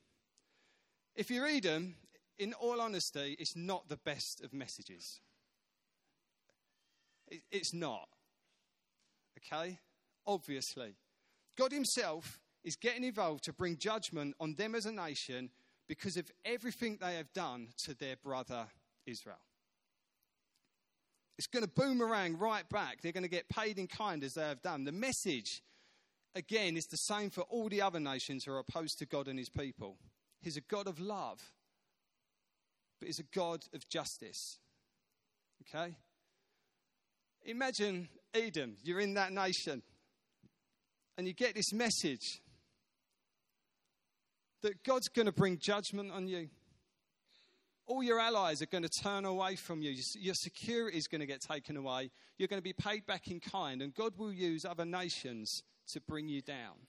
If 1.15 1.31
you 1.31 1.45
read 1.45 1.63
them, 1.63 1.95
in 2.41 2.55
all 2.55 2.81
honesty, 2.81 3.37
it's 3.39 3.55
not 3.55 3.89
the 3.89 3.99
best 3.99 4.41
of 4.43 4.53
messages. 4.53 5.21
It's 7.53 7.73
not. 7.73 8.09
Okay? 9.39 9.79
Obviously. 10.27 10.97
God 11.57 11.71
Himself 11.71 12.41
is 12.65 12.75
getting 12.75 13.05
involved 13.05 13.45
to 13.45 13.53
bring 13.53 13.77
judgment 13.77 14.35
on 14.41 14.57
them 14.57 14.75
as 14.75 14.87
a 14.87 14.93
nation 14.93 15.51
because 15.87 16.17
of 16.17 16.29
everything 16.45 16.99
they 17.01 17.15
have 17.15 17.33
done 17.33 17.69
to 17.85 17.95
their 17.95 18.17
brother 18.17 18.67
Israel. 19.07 19.39
It's 21.39 21.47
going 21.47 21.65
to 21.65 21.71
boomerang 21.71 22.39
right 22.39 22.69
back. 22.69 23.03
They're 23.03 23.13
going 23.13 23.23
to 23.23 23.29
get 23.31 23.49
paid 23.49 23.79
in 23.79 23.87
kind 23.87 24.25
as 24.25 24.35
they 24.35 24.43
have 24.43 24.63
done. 24.63 24.83
The 24.83 24.91
message, 24.91 25.63
again, 26.35 26.77
is 26.77 26.87
the 26.87 26.97
same 26.97 27.31
for 27.31 27.43
all 27.43 27.69
the 27.69 27.83
other 27.83 28.01
nations 28.01 28.45
who 28.45 28.53
are 28.53 28.59
opposed 28.59 28.99
to 28.99 29.07
God 29.07 29.29
and 29.29 29.39
his 29.39 29.49
people. 29.49 29.97
He's 30.41 30.57
a 30.57 30.63
God 30.63 30.87
of 30.87 30.99
love, 31.01 31.41
but 32.99 33.07
he's 33.07 33.19
a 33.19 33.25
God 33.35 33.65
of 33.75 33.89
justice. 33.89 34.59
Okay? 35.63 35.97
Imagine 37.45 38.09
Edom, 38.35 38.77
you're 38.83 39.01
in 39.01 39.15
that 39.15 39.33
nation, 39.33 39.83
and 41.19 41.27
you 41.27 41.35
get 41.35 41.55
this 41.55 41.73
message 41.73 42.41
that 44.63 44.83
God's 44.85 45.09
going 45.09 45.27
to 45.27 45.33
bring 45.33 45.59
judgment 45.59 46.13
on 46.13 46.29
you 46.29 46.49
all 47.91 48.05
your 48.05 48.21
allies 48.21 48.63
are 48.63 48.67
going 48.67 48.85
to 48.85 48.89
turn 48.89 49.25
away 49.25 49.57
from 49.57 49.83
you. 49.83 49.93
Your 50.15 50.35
security 50.35 50.97
is 50.97 51.09
going 51.09 51.21
to 51.21 51.27
get 51.27 51.41
taken 51.41 51.77
away. 51.77 52.11
You're 52.39 52.47
going 52.47 52.63
to 52.63 52.65
be 52.65 52.73
paid 52.73 53.05
back 53.05 53.27
in 53.29 53.41
kind, 53.41 53.83
and 53.83 53.93
God 53.93 54.17
will 54.17 54.33
use 54.33 54.65
other 54.65 54.85
nations 54.85 55.65
to 55.89 56.01
bring 56.01 56.29
you 56.29 56.43
down. 56.43 56.87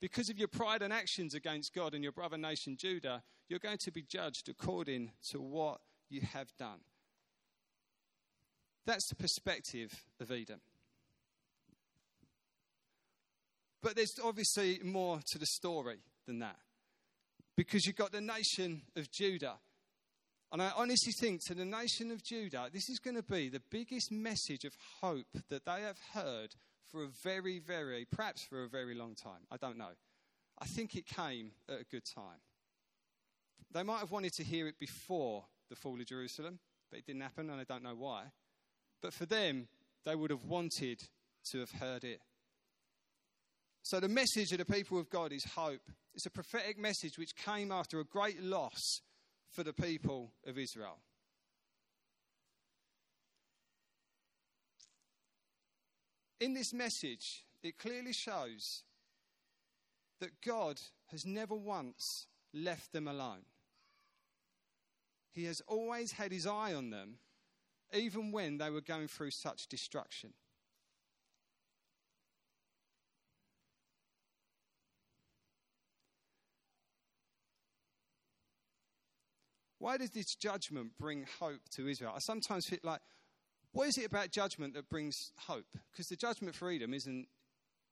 Because 0.00 0.28
of 0.28 0.38
your 0.38 0.48
pride 0.48 0.82
and 0.82 0.92
actions 0.92 1.34
against 1.34 1.74
God 1.74 1.94
and 1.94 2.02
your 2.02 2.12
brother 2.12 2.36
nation 2.36 2.76
Judah, 2.78 3.22
you're 3.48 3.58
going 3.58 3.78
to 3.78 3.90
be 3.90 4.02
judged 4.02 4.48
according 4.48 5.12
to 5.30 5.40
what 5.40 5.80
you 6.10 6.20
have 6.20 6.48
done. 6.58 6.80
That's 8.86 9.08
the 9.08 9.14
perspective 9.14 9.90
of 10.20 10.30
Edom. 10.30 10.60
But 13.82 13.96
there's 13.96 14.18
obviously 14.22 14.80
more 14.82 15.20
to 15.32 15.38
the 15.38 15.46
story 15.46 15.98
than 16.26 16.38
that 16.40 16.56
because 17.56 17.86
you've 17.86 17.96
got 17.96 18.12
the 18.12 18.20
nation 18.20 18.82
of 18.96 19.10
Judah. 19.10 19.56
And 20.52 20.62
I 20.62 20.70
honestly 20.76 21.12
think 21.12 21.44
to 21.46 21.54
the 21.54 21.64
nation 21.64 22.10
of 22.10 22.22
Judah, 22.22 22.68
this 22.72 22.88
is 22.88 22.98
going 22.98 23.16
to 23.16 23.22
be 23.22 23.48
the 23.48 23.62
biggest 23.70 24.12
message 24.12 24.64
of 24.64 24.72
hope 25.00 25.26
that 25.48 25.64
they 25.64 25.82
have 25.82 25.98
heard 26.12 26.54
for 26.94 27.02
a 27.02 27.08
very, 27.24 27.58
very, 27.58 28.06
perhaps 28.08 28.44
for 28.44 28.62
a 28.62 28.68
very 28.68 28.94
long 28.94 29.16
time. 29.16 29.40
I 29.50 29.56
don't 29.56 29.76
know. 29.76 29.90
I 30.60 30.66
think 30.66 30.94
it 30.94 31.06
came 31.06 31.50
at 31.68 31.80
a 31.80 31.84
good 31.90 32.04
time. 32.04 32.38
They 33.72 33.82
might 33.82 33.98
have 33.98 34.12
wanted 34.12 34.34
to 34.34 34.44
hear 34.44 34.68
it 34.68 34.78
before 34.78 35.44
the 35.68 35.74
fall 35.74 36.00
of 36.00 36.06
Jerusalem, 36.06 36.60
but 36.90 37.00
it 37.00 37.06
didn't 37.06 37.22
happen, 37.22 37.50
and 37.50 37.60
I 37.60 37.64
don't 37.64 37.82
know 37.82 37.96
why. 37.96 38.26
But 39.02 39.12
for 39.12 39.26
them, 39.26 39.66
they 40.04 40.14
would 40.14 40.30
have 40.30 40.44
wanted 40.44 41.02
to 41.50 41.58
have 41.58 41.72
heard 41.72 42.04
it. 42.04 42.20
So, 43.82 43.98
the 43.98 44.08
message 44.08 44.52
of 44.52 44.58
the 44.58 44.64
people 44.64 45.00
of 45.00 45.10
God 45.10 45.32
is 45.32 45.44
hope. 45.44 45.82
It's 46.14 46.26
a 46.26 46.30
prophetic 46.30 46.78
message 46.78 47.18
which 47.18 47.34
came 47.34 47.72
after 47.72 47.98
a 47.98 48.04
great 48.04 48.40
loss 48.40 49.00
for 49.50 49.64
the 49.64 49.72
people 49.72 50.30
of 50.46 50.58
Israel. 50.58 50.98
In 56.44 56.52
this 56.52 56.74
message, 56.74 57.46
it 57.62 57.78
clearly 57.78 58.12
shows 58.12 58.82
that 60.20 60.42
God 60.42 60.78
has 61.06 61.24
never 61.24 61.54
once 61.54 62.26
left 62.52 62.92
them 62.92 63.08
alone. 63.08 63.46
He 65.32 65.44
has 65.46 65.62
always 65.66 66.12
had 66.12 66.32
his 66.32 66.46
eye 66.46 66.74
on 66.74 66.90
them, 66.90 67.14
even 67.94 68.30
when 68.30 68.58
they 68.58 68.68
were 68.68 68.82
going 68.82 69.08
through 69.08 69.30
such 69.30 69.68
destruction. 69.68 70.34
Why 79.78 79.96
does 79.96 80.10
this 80.10 80.34
judgment 80.34 80.98
bring 81.00 81.24
hope 81.40 81.70
to 81.70 81.88
Israel? 81.88 82.12
I 82.14 82.18
sometimes 82.18 82.66
feel 82.66 82.80
like, 82.82 83.00
what 83.74 83.88
is 83.88 83.98
it 83.98 84.06
about 84.06 84.30
judgment 84.30 84.72
that 84.74 84.88
brings 84.88 85.32
hope? 85.36 85.66
Because 85.90 86.08
the 86.08 86.16
judgment 86.16 86.54
for 86.54 86.70
Edom 86.70 86.94
isn't 86.94 87.26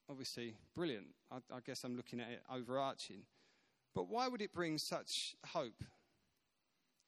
obviously 0.08 0.54
brilliant. 0.76 1.08
I, 1.30 1.38
I 1.54 1.58
guess 1.66 1.82
I'm 1.82 1.96
looking 1.96 2.20
at 2.20 2.30
it 2.30 2.42
overarching. 2.50 3.24
But 3.92 4.08
why 4.08 4.28
would 4.28 4.40
it 4.40 4.52
bring 4.52 4.78
such 4.78 5.34
hope? 5.44 5.82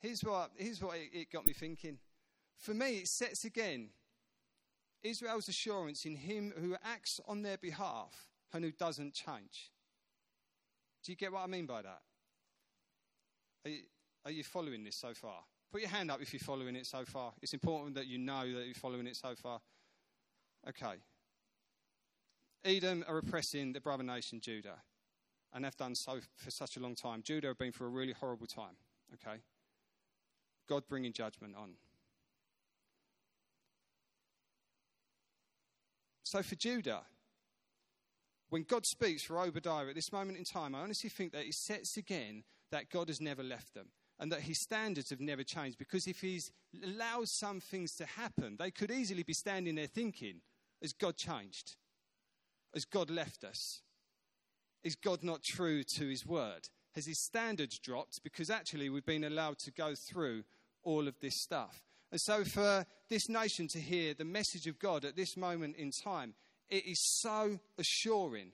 Here's 0.01 0.23
what, 0.23 0.51
here's 0.57 0.83
what 0.83 0.97
it, 0.97 1.17
it 1.17 1.31
got 1.33 1.47
me 1.47 1.53
thinking. 1.53 1.99
For 2.59 2.75
me, 2.75 2.99
it 2.99 3.09
sets 3.09 3.45
again 3.45 3.91
Israel's 5.05 5.49
assurance 5.49 6.05
in 6.05 6.17
him 6.17 6.53
who 6.61 6.77
acts 6.85 7.21
on 7.29 7.43
their 7.43 7.59
behalf 7.59 8.29
and 8.53 8.65
who 8.65 8.73
doesn't 8.73 9.15
change. 9.15 9.71
Do 11.05 11.13
you 11.13 11.17
get 11.17 11.33
what 11.33 11.45
I 11.45 11.47
mean 11.47 11.67
by 11.67 11.83
that? 11.83 12.03
Are 14.25 14.31
you 14.33 14.43
following 14.43 14.83
this 14.83 14.97
so 14.97 15.15
far? 15.15 15.45
Put 15.75 15.81
your 15.81 15.91
hand 15.91 16.09
up 16.09 16.23
if 16.23 16.33
you're 16.33 16.39
following 16.39 16.77
it 16.77 16.87
so 16.87 17.05
far. 17.05 17.33
It's 17.43 17.53
important 17.53 17.97
that 17.97 18.07
you 18.07 18.17
know 18.17 18.43
that 18.43 18.65
you're 18.65 18.75
following 18.75 19.09
it 19.09 19.17
so 19.17 19.35
far. 19.35 19.61
Okay. 20.69 21.01
Edom 22.65 23.05
are 23.09 23.19
oppressing 23.19 23.73
the 23.73 23.81
brother 23.81 24.05
nation 24.05 24.41
Judah, 24.41 24.77
and 25.53 25.65
they've 25.65 25.77
done 25.77 25.97
so 25.97 26.21
for 26.37 26.53
such 26.53 26.77
a 26.77 26.81
long 26.81 26.95
time. 26.95 27.25
Judah 27.25 27.49
have 27.49 27.59
been 27.59 27.73
through 27.73 27.89
a 27.89 27.91
really 27.91 28.13
horrible 28.13 28.47
time. 28.47 28.77
Okay. 29.15 29.39
God 30.69 30.85
bringing 30.89 31.13
judgment 31.13 31.57
on. 31.57 31.71
So 36.23 36.41
for 36.45 36.55
Judah, 36.55 37.01
when 38.49 38.63
God 38.63 38.87
speaks 38.87 39.25
for 39.25 39.41
Obadiah 39.41 39.89
at 39.89 39.97
this 39.97 40.13
moment 40.13 40.39
in 40.39 40.45
time, 40.45 40.77
I 40.77 40.83
honestly 40.83 41.11
think 41.11 41.33
that 41.33 41.47
he 41.47 41.51
sets 41.51 41.97
again 41.97 42.45
that 42.71 42.91
God 42.91 43.09
has 43.09 43.21
never 43.21 43.43
left 43.43 43.75
them 43.75 43.89
and 44.19 44.31
that 44.31 44.41
his 44.41 44.61
standards 44.63 45.11
have 45.11 45.21
never 45.21 45.43
changed. 45.43 45.79
Because 45.79 46.07
if 46.07 46.21
he 46.21 46.41
allows 46.85 47.37
some 47.39 47.61
things 47.61 47.95
to 47.97 48.07
happen, 48.07 48.57
they 48.59 48.71
could 48.71 48.91
easily 48.91 49.23
be 49.23 49.33
standing 49.33 49.75
there 49.75 49.87
thinking, 49.87 50.41
Has 50.81 50.93
God 50.93 51.17
changed? 51.17 51.77
Has 52.73 52.85
God 52.85 53.11
left 53.11 53.45
us? 53.45 53.83
Is 54.83 54.97
God 54.97 55.23
not 55.23 55.43
true 55.43 55.83
to 55.97 56.09
his 56.09 56.27
word? 56.27 56.69
Has 56.95 57.07
his 57.07 57.25
standards 57.25 57.79
dropped? 57.79 58.23
Because 58.23 58.51
actually, 58.51 58.89
we've 58.89 59.07
been 59.07 59.25
allowed 59.25 59.59
to 59.61 59.73
go 59.73 59.95
through 60.11 60.45
all 60.83 61.09
of 61.09 61.19
this 61.21 61.43
stuff. 61.43 61.83
And 62.13 62.21
so, 62.21 62.45
for 62.45 62.87
this 63.09 63.29
nation 63.29 63.67
to 63.69 63.81
hear 63.81 64.15
the 64.15 64.25
message 64.25 64.67
of 64.67 64.79
God 64.79 65.05
at 65.05 65.17
this 65.17 65.37
moment 65.37 65.77
in 65.77 65.91
time, 65.91 66.35
it 66.69 66.87
is 66.87 67.01
so 67.21 67.59
assuring. 67.79 68.53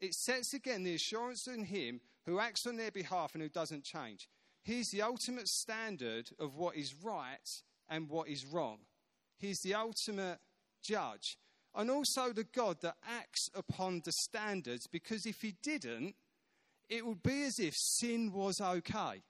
It 0.00 0.14
sets 0.14 0.54
again 0.54 0.82
the 0.82 0.94
assurance 0.94 1.46
in 1.46 1.64
Him 1.64 2.00
who 2.24 2.40
acts 2.40 2.66
on 2.66 2.76
their 2.76 2.90
behalf 2.90 3.34
and 3.34 3.42
who 3.42 3.48
doesn't 3.48 3.84
change. 3.84 4.28
He's 4.66 4.88
the 4.88 5.02
ultimate 5.02 5.46
standard 5.46 6.30
of 6.40 6.56
what 6.56 6.74
is 6.74 6.92
right 7.00 7.38
and 7.88 8.10
what 8.10 8.28
is 8.28 8.44
wrong. 8.44 8.78
He's 9.38 9.60
the 9.60 9.74
ultimate 9.74 10.38
judge. 10.82 11.38
And 11.72 11.88
also 11.88 12.32
the 12.32 12.42
God 12.52 12.78
that 12.82 12.96
acts 13.08 13.48
upon 13.54 14.02
the 14.04 14.10
standards, 14.10 14.88
because 14.90 15.24
if 15.24 15.40
he 15.40 15.54
didn't, 15.62 16.16
it 16.88 17.06
would 17.06 17.22
be 17.22 17.44
as 17.44 17.60
if 17.60 17.74
sin 17.76 18.32
was 18.32 18.60
okay. 18.60 19.22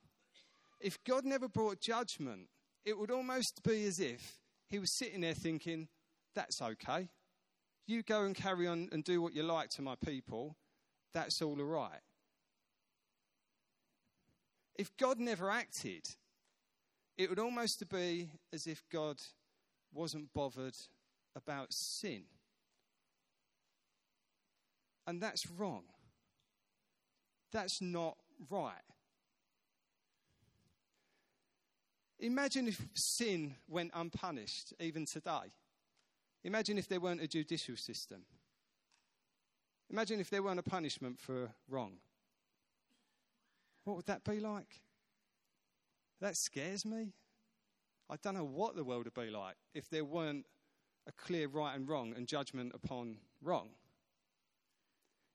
If 0.80 1.04
God 1.04 1.26
never 1.26 1.48
brought 1.48 1.82
judgment, 1.82 2.48
it 2.86 2.98
would 2.98 3.10
almost 3.10 3.60
be 3.62 3.84
as 3.86 4.00
if 4.00 4.38
he 4.70 4.78
was 4.78 4.96
sitting 4.96 5.20
there 5.20 5.34
thinking, 5.34 5.88
that's 6.34 6.62
okay. 6.62 7.10
You 7.86 8.02
go 8.02 8.22
and 8.22 8.34
carry 8.34 8.66
on 8.66 8.88
and 8.90 9.04
do 9.04 9.20
what 9.20 9.34
you 9.34 9.42
like 9.42 9.68
to 9.76 9.82
my 9.82 9.96
people. 10.02 10.56
That's 11.12 11.42
all 11.42 11.56
right. 11.56 12.00
If 14.78 14.96
God 14.96 15.18
never 15.18 15.50
acted, 15.50 16.08
it 17.16 17.30
would 17.30 17.38
almost 17.38 17.88
be 17.88 18.28
as 18.52 18.66
if 18.66 18.82
God 18.92 19.20
wasn't 19.92 20.32
bothered 20.34 20.76
about 21.34 21.72
sin. 21.72 22.24
And 25.06 25.22
that's 25.22 25.48
wrong. 25.50 25.84
That's 27.52 27.80
not 27.80 28.16
right. 28.50 28.74
Imagine 32.18 32.68
if 32.68 32.86
sin 32.94 33.54
went 33.68 33.92
unpunished, 33.94 34.72
even 34.80 35.06
today. 35.06 35.52
Imagine 36.44 36.78
if 36.78 36.88
there 36.88 37.00
weren't 37.00 37.22
a 37.22 37.28
judicial 37.28 37.76
system. 37.76 38.22
Imagine 39.90 40.20
if 40.20 40.30
there 40.30 40.42
weren't 40.42 40.58
a 40.58 40.64
punishment 40.64 41.18
for 41.18 41.50
wrong. 41.68 41.98
What 43.86 43.94
would 43.94 44.06
that 44.06 44.24
be 44.24 44.40
like? 44.40 44.80
That 46.20 46.36
scares 46.36 46.84
me. 46.84 47.12
I 48.10 48.16
don't 48.20 48.34
know 48.34 48.44
what 48.44 48.74
the 48.74 48.82
world 48.82 49.04
would 49.04 49.14
be 49.14 49.30
like 49.30 49.54
if 49.74 49.88
there 49.88 50.04
weren't 50.04 50.44
a 51.06 51.12
clear 51.12 51.46
right 51.46 51.74
and 51.76 51.88
wrong 51.88 52.12
and 52.16 52.26
judgment 52.26 52.72
upon 52.74 53.18
wrong. 53.40 53.68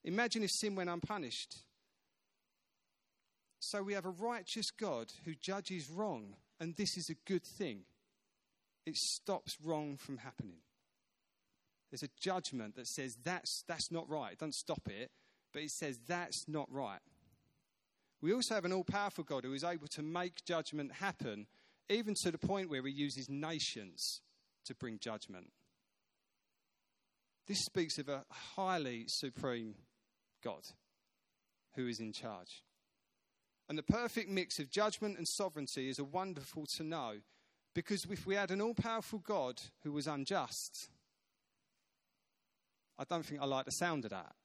Imagine 0.03 0.43
if 0.43 0.49
sin 0.51 0.75
went 0.75 0.89
unpunished. 0.89 1.59
So 3.59 3.81
we 3.83 3.93
have 3.93 4.05
a 4.05 4.09
righteous 4.09 4.69
God 4.69 5.07
who 5.23 5.33
judges 5.33 5.89
wrong, 5.89 6.35
and 6.59 6.75
this 6.75 6.97
is 6.97 7.09
a 7.09 7.29
good 7.29 7.45
thing. 7.45 7.83
It 8.85 8.97
stops 8.97 9.55
wrong 9.63 9.95
from 9.95 10.17
happening. 10.17 10.57
There's 11.89 12.03
a 12.03 12.09
judgment 12.19 12.75
that 12.75 12.87
says 12.87 13.15
that's, 13.23 13.63
that's 13.65 13.91
not 13.91 14.09
right. 14.09 14.33
It 14.33 14.39
doesn't 14.39 14.55
stop 14.55 14.89
it, 14.89 15.09
but 15.53 15.61
it 15.61 15.71
says 15.71 15.99
that's 16.05 16.49
not 16.49 16.67
right. 16.69 16.99
We 18.21 18.33
also 18.33 18.53
have 18.53 18.65
an 18.65 18.73
all 18.73 18.83
powerful 18.83 19.23
God 19.23 19.43
who 19.43 19.53
is 19.53 19.63
able 19.63 19.87
to 19.87 20.03
make 20.03 20.45
judgment 20.45 20.93
happen, 20.93 21.47
even 21.89 22.13
to 22.23 22.31
the 22.31 22.37
point 22.37 22.69
where 22.69 22.85
he 22.85 22.91
uses 22.91 23.29
nations 23.29 24.21
to 24.65 24.75
bring 24.75 24.99
judgment. 24.99 25.51
This 27.47 27.65
speaks 27.65 27.97
of 27.97 28.09
a 28.09 28.23
highly 28.29 29.05
supreme 29.07 29.75
God 30.43 30.61
who 31.75 31.87
is 31.87 31.99
in 31.99 32.13
charge. 32.13 32.63
And 33.67 33.77
the 33.77 33.83
perfect 33.83 34.29
mix 34.29 34.59
of 34.59 34.69
judgment 34.69 35.17
and 35.17 35.27
sovereignty 35.27 35.89
is 35.89 35.97
a 35.97 36.03
wonderful 36.03 36.65
to 36.77 36.83
know 36.83 37.21
because 37.73 38.05
if 38.09 38.25
we 38.25 38.35
had 38.35 38.51
an 38.51 38.61
all 38.61 38.73
powerful 38.73 39.19
God 39.19 39.61
who 39.83 39.93
was 39.93 40.07
unjust, 40.07 40.89
I 42.99 43.05
don't 43.05 43.25
think 43.25 43.41
I 43.41 43.45
like 43.45 43.65
the 43.65 43.71
sound 43.71 44.03
of 44.05 44.11
that. 44.11 44.35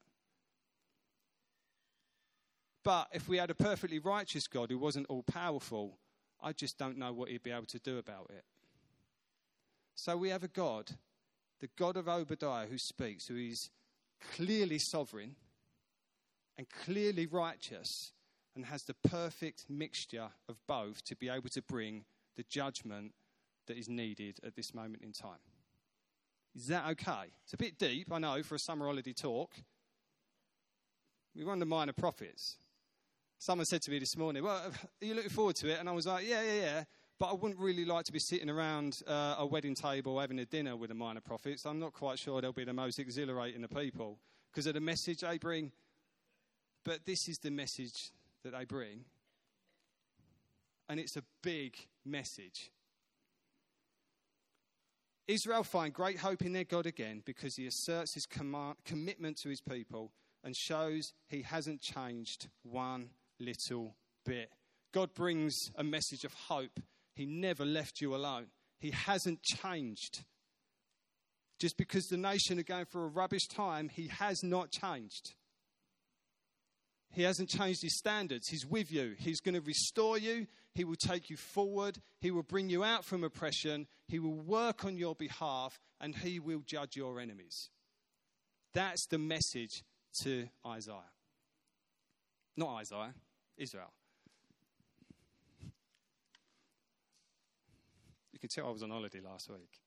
But 2.86 3.08
if 3.12 3.28
we 3.28 3.38
had 3.38 3.50
a 3.50 3.54
perfectly 3.56 3.98
righteous 3.98 4.46
God 4.46 4.70
who 4.70 4.78
wasn't 4.78 5.08
all 5.08 5.24
powerful, 5.24 5.98
I 6.40 6.52
just 6.52 6.78
don't 6.78 6.96
know 6.96 7.12
what 7.12 7.28
he'd 7.28 7.42
be 7.42 7.50
able 7.50 7.66
to 7.66 7.80
do 7.80 7.98
about 7.98 8.30
it. 8.30 8.44
So 9.96 10.16
we 10.16 10.28
have 10.28 10.44
a 10.44 10.48
God, 10.48 10.92
the 11.58 11.68
God 11.76 11.96
of 11.96 12.08
Obadiah, 12.08 12.68
who 12.68 12.78
speaks, 12.78 13.26
who 13.26 13.34
is 13.34 13.70
clearly 14.36 14.78
sovereign 14.78 15.34
and 16.56 16.68
clearly 16.84 17.26
righteous 17.26 18.12
and 18.54 18.64
has 18.66 18.84
the 18.84 18.94
perfect 18.94 19.64
mixture 19.68 20.28
of 20.48 20.64
both 20.68 21.02
to 21.06 21.16
be 21.16 21.28
able 21.28 21.48
to 21.48 21.62
bring 21.62 22.04
the 22.36 22.44
judgment 22.48 23.14
that 23.66 23.76
is 23.76 23.88
needed 23.88 24.38
at 24.46 24.54
this 24.54 24.72
moment 24.72 25.02
in 25.02 25.10
time. 25.10 25.42
Is 26.54 26.68
that 26.68 26.88
okay? 26.90 27.32
It's 27.42 27.52
a 27.52 27.56
bit 27.56 27.78
deep, 27.80 28.12
I 28.12 28.20
know, 28.20 28.44
for 28.44 28.54
a 28.54 28.60
summer 28.60 28.86
holiday 28.86 29.12
talk. 29.12 29.50
We 31.34 31.42
run 31.42 31.58
the 31.58 31.66
minor 31.66 31.92
prophets. 31.92 32.58
Someone 33.38 33.66
said 33.66 33.82
to 33.82 33.90
me 33.90 33.98
this 33.98 34.16
morning, 34.16 34.42
Well, 34.42 34.56
are 34.56 34.72
you 35.04 35.14
looking 35.14 35.30
forward 35.30 35.56
to 35.56 35.68
it? 35.68 35.78
And 35.78 35.88
I 35.88 35.92
was 35.92 36.06
like, 36.06 36.26
Yeah, 36.26 36.42
yeah, 36.42 36.60
yeah. 36.60 36.84
But 37.18 37.30
I 37.30 37.32
wouldn't 37.32 37.58
really 37.58 37.86
like 37.86 38.04
to 38.06 38.12
be 38.12 38.18
sitting 38.18 38.50
around 38.50 39.00
uh, 39.06 39.36
a 39.38 39.46
wedding 39.46 39.74
table 39.74 40.20
having 40.20 40.38
a 40.38 40.44
dinner 40.44 40.76
with 40.76 40.90
the 40.90 40.94
minor 40.94 41.20
prophets. 41.20 41.64
I'm 41.64 41.78
not 41.78 41.94
quite 41.94 42.18
sure 42.18 42.40
they'll 42.40 42.52
be 42.52 42.64
the 42.64 42.74
most 42.74 42.98
exhilarating 42.98 43.64
of 43.64 43.70
people 43.70 44.18
because 44.52 44.66
of 44.66 44.74
the 44.74 44.80
message 44.80 45.20
they 45.20 45.38
bring. 45.38 45.72
But 46.84 47.06
this 47.06 47.26
is 47.26 47.38
the 47.38 47.50
message 47.50 48.12
that 48.42 48.52
they 48.52 48.64
bring. 48.66 49.06
And 50.90 51.00
it's 51.00 51.16
a 51.16 51.22
big 51.42 51.76
message. 52.04 52.70
Israel 55.26 55.64
find 55.64 55.92
great 55.92 56.18
hope 56.18 56.42
in 56.42 56.52
their 56.52 56.64
God 56.64 56.86
again 56.86 57.22
because 57.24 57.56
he 57.56 57.66
asserts 57.66 58.14
his 58.14 58.26
command, 58.26 58.76
commitment 58.84 59.38
to 59.38 59.48
his 59.48 59.60
people 59.60 60.12
and 60.44 60.54
shows 60.54 61.14
he 61.28 61.42
hasn't 61.42 61.80
changed 61.80 62.48
one 62.62 63.08
little 63.38 63.96
bit. 64.24 64.50
God 64.92 65.14
brings 65.14 65.54
a 65.76 65.84
message 65.84 66.24
of 66.24 66.32
hope. 66.32 66.80
He 67.14 67.26
never 67.26 67.64
left 67.64 68.00
you 68.00 68.14
alone. 68.14 68.46
He 68.78 68.90
hasn't 68.90 69.42
changed. 69.42 70.24
Just 71.58 71.76
because 71.76 72.06
the 72.06 72.16
nation 72.16 72.58
are 72.58 72.62
going 72.62 72.84
through 72.84 73.04
a 73.04 73.08
rubbish 73.08 73.46
time, 73.48 73.88
he 73.88 74.08
has 74.08 74.42
not 74.42 74.70
changed. 74.70 75.34
He 77.10 77.22
hasn't 77.22 77.48
changed 77.48 77.82
his 77.82 77.96
standards. 77.96 78.48
He's 78.48 78.66
with 78.66 78.92
you. 78.92 79.14
He's 79.18 79.40
going 79.40 79.54
to 79.54 79.62
restore 79.62 80.18
you. 80.18 80.46
He 80.74 80.84
will 80.84 80.96
take 80.96 81.30
you 81.30 81.38
forward. 81.38 81.98
He 82.20 82.30
will 82.30 82.42
bring 82.42 82.68
you 82.68 82.84
out 82.84 83.06
from 83.06 83.24
oppression. 83.24 83.86
He 84.06 84.18
will 84.18 84.34
work 84.34 84.84
on 84.84 84.98
your 84.98 85.14
behalf 85.14 85.80
and 85.98 86.14
he 86.14 86.38
will 86.38 86.60
judge 86.66 86.96
your 86.96 87.18
enemies. 87.18 87.70
That's 88.74 89.06
the 89.06 89.18
message 89.18 89.82
to 90.22 90.48
Isaiah. 90.66 91.12
Not 92.58 92.76
Isaiah, 92.76 93.14
Israel. 93.56 93.92
You 98.32 98.38
can 98.38 98.48
tell 98.48 98.68
I 98.68 98.70
was 98.70 98.82
on 98.82 98.90
holiday 98.90 99.20
last 99.20 99.48
week. 99.50 99.80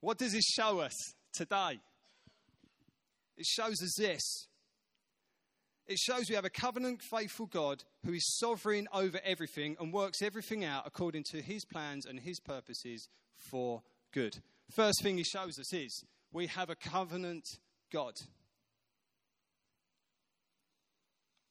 What 0.00 0.18
does 0.18 0.32
this 0.32 0.44
show 0.44 0.80
us 0.80 0.94
today? 1.32 1.80
It 3.36 3.46
shows 3.46 3.82
us 3.82 3.94
this 3.96 4.46
it 5.86 5.98
shows 5.98 6.28
we 6.28 6.36
have 6.36 6.44
a 6.44 6.50
covenant 6.50 7.02
faithful 7.02 7.46
God 7.46 7.82
who 8.04 8.12
is 8.12 8.38
sovereign 8.38 8.88
over 8.92 9.18
everything 9.24 9.76
and 9.80 9.92
works 9.92 10.22
everything 10.22 10.64
out 10.64 10.84
according 10.86 11.24
to 11.32 11.42
his 11.42 11.64
plans 11.64 12.06
and 12.06 12.20
his 12.20 12.38
purposes 12.38 13.08
for 13.36 13.82
good. 14.12 14.38
First 14.70 15.02
thing 15.02 15.18
he 15.18 15.24
shows 15.24 15.58
us 15.58 15.72
is 15.72 16.04
we 16.32 16.46
have 16.46 16.70
a 16.70 16.76
covenant 16.76 17.44
God. 17.92 18.14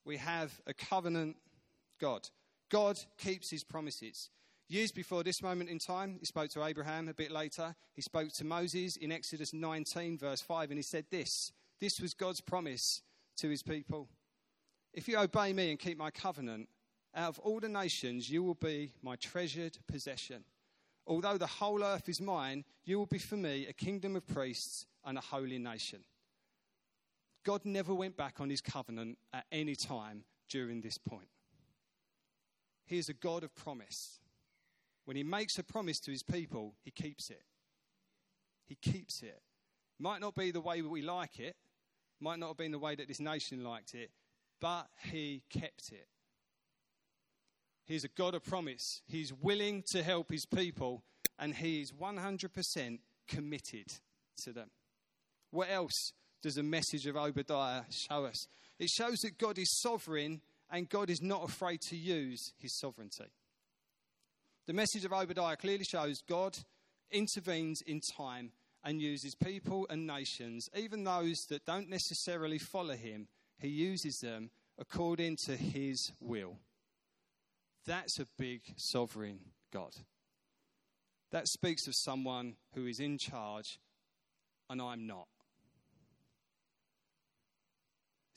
We 0.06 0.18
have 0.18 0.60
a 0.66 0.74
covenant 0.74 1.38
God. 2.00 2.28
God 2.70 3.00
keeps 3.18 3.50
his 3.50 3.64
promises. 3.64 4.30
Years 4.68 4.92
before 4.92 5.24
this 5.24 5.44
moment 5.44 5.70
in 5.70 5.80
time, 5.80 6.16
he 6.20 6.26
spoke 6.26 6.50
to 6.52 6.64
Abraham 6.64 7.10
a 7.10 7.14
bit 7.14 7.30
later. 7.30 7.76
He 7.94 8.02
spoke 8.02 8.32
to 8.32 8.46
Moses 8.46 8.96
in 8.96 9.12
Exodus 9.12 9.54
19, 9.54 10.18
verse 10.18 10.40
5, 10.40 10.72
and 10.72 10.78
he 10.78 10.84
said 10.84 11.06
this 11.12 11.52
This 11.80 12.00
was 12.00 12.14
God's 12.14 12.42
promise 12.42 13.02
to 13.38 13.50
his 13.50 13.64
people. 13.64 14.08
If 14.94 15.08
you 15.08 15.18
obey 15.18 15.54
me 15.54 15.70
and 15.70 15.80
keep 15.80 15.98
my 15.98 16.10
covenant, 16.10 16.70
out 17.14 17.30
of 17.30 17.40
all 17.40 17.60
the 17.60 17.70
nations 17.70 18.30
you 18.30 18.44
will 18.44 18.56
be 18.56 18.94
my 19.02 19.18
treasured 19.18 19.78
possession. 19.88 20.46
Although 21.06 21.38
the 21.38 21.48
whole 21.48 21.84
earth 21.84 22.08
is 22.08 22.22
mine, 22.22 22.64
you 22.86 22.98
will 22.98 23.06
be 23.06 23.18
for 23.18 23.36
me 23.36 23.68
a 23.68 23.74
kingdom 23.74 24.16
of 24.16 24.26
priests 24.28 24.86
and 25.04 25.18
a 25.18 25.22
holy 25.22 25.60
nation. 25.60 26.00
God 27.44 27.66
never 27.66 27.94
went 27.94 28.18
back 28.18 28.40
on 28.40 28.50
his 28.50 28.62
covenant 28.62 29.18
at 29.34 29.46
any 29.52 29.76
time 29.76 30.24
during 30.50 30.82
this 30.82 30.98
point. 30.98 31.30
He 32.86 32.98
is 32.98 33.10
a 33.10 33.14
God 33.14 33.44
of 33.44 33.56
promise. 33.56 34.20
When 35.06 35.18
he 35.18 35.24
makes 35.24 35.58
a 35.58 35.64
promise 35.64 36.00
to 36.02 36.12
his 36.12 36.24
people, 36.24 36.76
he 36.84 36.92
keeps 36.92 37.30
it. 37.30 37.44
He 38.68 38.76
keeps 38.76 39.24
it. 39.24 39.42
Might 40.00 40.22
not 40.22 40.36
be 40.36 40.52
the 40.52 40.62
way 40.62 40.82
that 40.82 40.90
we 40.90 41.02
like 41.02 41.40
it, 41.40 41.56
might 42.20 42.40
not 42.40 42.50
have 42.50 42.58
been 42.58 42.72
the 42.72 42.80
way 42.80 42.96
that 42.96 43.08
this 43.08 43.20
nation 43.20 43.64
liked 43.64 43.94
it, 43.94 44.12
but 44.60 44.88
he 45.12 45.44
kept 45.50 45.92
it. 45.92 46.08
He's 47.86 48.04
a 48.04 48.10
God 48.10 48.36
of 48.36 48.44
promise. 48.44 49.02
He's 49.08 49.34
willing 49.34 49.84
to 49.92 50.04
help 50.04 50.32
his 50.32 50.46
people, 50.46 51.04
and 51.38 51.56
he 51.56 51.82
is 51.82 51.92
100% 51.92 53.00
committed 53.28 53.88
to 54.44 54.54
them. 54.54 54.70
What 55.50 55.70
else 55.70 56.14
does 56.42 56.56
the 56.56 56.64
message 56.64 57.06
of 57.06 57.16
Obadiah 57.16 57.84
show 57.90 58.26
us? 58.26 58.48
It 58.80 58.90
shows 58.90 59.20
that 59.20 59.38
God 59.38 59.58
is 59.58 59.80
sovereign 59.82 60.42
and 60.72 60.90
God 60.90 61.10
is 61.10 61.22
not 61.22 61.44
afraid 61.44 61.82
to 61.90 61.96
use 61.96 62.54
his 62.58 62.78
sovereignty. 62.80 63.32
The 64.68 64.74
message 64.74 65.06
of 65.06 65.14
Obadiah 65.14 65.58
clearly 65.58 65.84
shows 65.84 66.22
God 66.28 66.58
intervenes 67.12 67.82
in 67.86 68.00
time 68.18 68.52
and 68.84 69.02
uses 69.02 69.36
people 69.36 69.86
and 69.90 70.08
nations, 70.08 70.68
even 70.76 71.04
those 71.04 71.38
that 71.50 71.66
don't 71.66 71.90
necessarily 71.90 72.58
follow 72.58 72.96
him, 72.96 73.28
he 73.60 73.68
uses 73.68 74.18
them 74.24 74.50
according 74.80 75.38
to 75.46 75.56
his 75.56 76.12
will. 76.20 76.58
That's 77.86 78.20
a 78.20 78.26
big 78.38 78.62
sovereign 78.78 79.40
God. 79.72 79.92
That 81.32 81.48
speaks 81.48 81.88
of 81.88 81.94
someone 81.96 82.56
who 82.74 82.88
is 82.88 83.00
in 83.00 83.18
charge 83.18 83.80
and 84.70 84.82
I'm 84.82 85.06
not. 85.06 85.28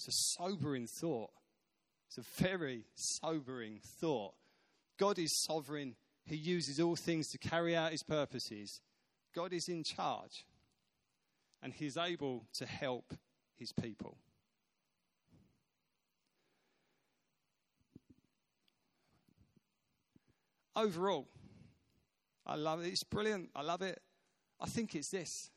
It's 0.06 0.16
a 0.16 0.42
sobering 0.42 0.86
thought. 0.86 1.30
It's 2.08 2.18
a 2.18 2.42
very 2.42 2.84
sobering 2.94 3.80
thought. 4.00 4.34
God 4.98 5.18
is 5.18 5.42
sovereign, 5.44 5.96
He 6.26 6.36
uses 6.36 6.78
all 6.78 6.94
things 6.94 7.28
to 7.28 7.38
carry 7.38 7.74
out 7.74 7.92
His 7.92 8.02
purposes. 8.02 8.82
God 9.34 9.54
is 9.54 9.66
in 9.68 9.82
charge, 9.82 10.44
and 11.62 11.72
He's 11.72 11.96
able 11.96 12.44
to 12.54 12.66
help 12.66 13.14
His 13.56 13.72
people. 13.72 14.18
Overall, 20.76 21.28
I 22.44 22.56
love 22.56 22.84
it. 22.84 22.88
It's 22.88 23.04
brilliant. 23.04 23.48
I 23.56 23.62
love 23.62 23.80
it. 23.80 24.02
I 24.60 24.66
think 24.66 24.94
it's 24.94 25.08
this 25.10 25.50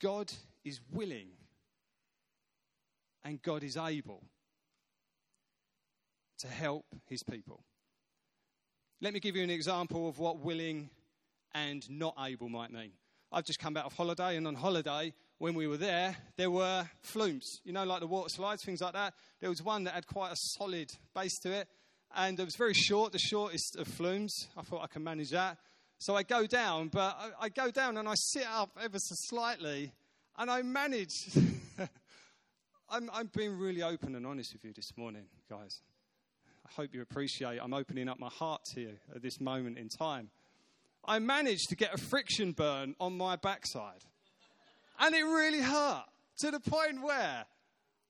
God 0.00 0.30
is 0.64 0.80
willing 0.92 1.37
and 3.28 3.42
God 3.42 3.62
is 3.62 3.76
able 3.76 4.24
to 6.38 6.46
help 6.46 6.86
his 7.04 7.22
people. 7.22 7.62
Let 9.02 9.12
me 9.12 9.20
give 9.20 9.36
you 9.36 9.42
an 9.42 9.50
example 9.50 10.08
of 10.08 10.18
what 10.18 10.38
willing 10.38 10.88
and 11.52 11.82
not 11.90 12.14
able 12.18 12.48
might 12.48 12.72
mean. 12.72 12.92
I've 13.30 13.44
just 13.44 13.58
come 13.58 13.74
back 13.74 13.84
off 13.84 13.94
holiday, 13.94 14.36
and 14.36 14.46
on 14.46 14.54
holiday, 14.54 15.12
when 15.36 15.54
we 15.54 15.66
were 15.66 15.76
there, 15.76 16.16
there 16.38 16.50
were 16.50 16.88
flumes, 17.02 17.60
you 17.64 17.72
know, 17.74 17.84
like 17.84 18.00
the 18.00 18.06
water 18.06 18.30
slides, 18.30 18.64
things 18.64 18.80
like 18.80 18.94
that. 18.94 19.12
There 19.40 19.50
was 19.50 19.62
one 19.62 19.84
that 19.84 19.92
had 19.92 20.06
quite 20.06 20.32
a 20.32 20.36
solid 20.36 20.90
base 21.14 21.38
to 21.40 21.52
it, 21.52 21.68
and 22.16 22.40
it 22.40 22.44
was 22.46 22.56
very 22.56 22.72
short, 22.72 23.12
the 23.12 23.18
shortest 23.18 23.76
of 23.76 23.88
flumes. 23.88 24.48
I 24.56 24.62
thought 24.62 24.82
I 24.82 24.86
could 24.86 25.02
manage 25.02 25.32
that. 25.32 25.58
So 25.98 26.16
I 26.16 26.22
go 26.22 26.46
down, 26.46 26.88
but 26.88 27.14
I, 27.20 27.44
I 27.44 27.48
go 27.50 27.70
down 27.70 27.98
and 27.98 28.08
I 28.08 28.14
sit 28.14 28.46
up 28.50 28.70
ever 28.82 28.98
so 28.98 29.14
slightly, 29.28 29.92
and 30.38 30.50
I 30.50 30.62
manage. 30.62 31.12
I'm, 32.90 33.10
I'm 33.12 33.30
being 33.36 33.58
really 33.58 33.82
open 33.82 34.14
and 34.14 34.26
honest 34.26 34.54
with 34.54 34.64
you 34.64 34.72
this 34.72 34.96
morning, 34.96 35.24
guys. 35.50 35.82
I 36.66 36.72
hope 36.72 36.94
you 36.94 37.02
appreciate 37.02 37.58
I'm 37.62 37.74
opening 37.74 38.08
up 38.08 38.18
my 38.18 38.28
heart 38.28 38.64
to 38.74 38.80
you 38.80 38.92
at 39.14 39.20
this 39.20 39.40
moment 39.40 39.76
in 39.76 39.88
time. 39.88 40.30
I 41.04 41.18
managed 41.18 41.68
to 41.68 41.76
get 41.76 41.92
a 41.92 41.98
friction 41.98 42.52
burn 42.52 42.94
on 42.98 43.16
my 43.16 43.36
backside. 43.36 44.04
And 44.98 45.14
it 45.14 45.22
really 45.22 45.60
hurt 45.60 46.04
to 46.38 46.50
the 46.50 46.60
point 46.60 47.02
where 47.02 47.44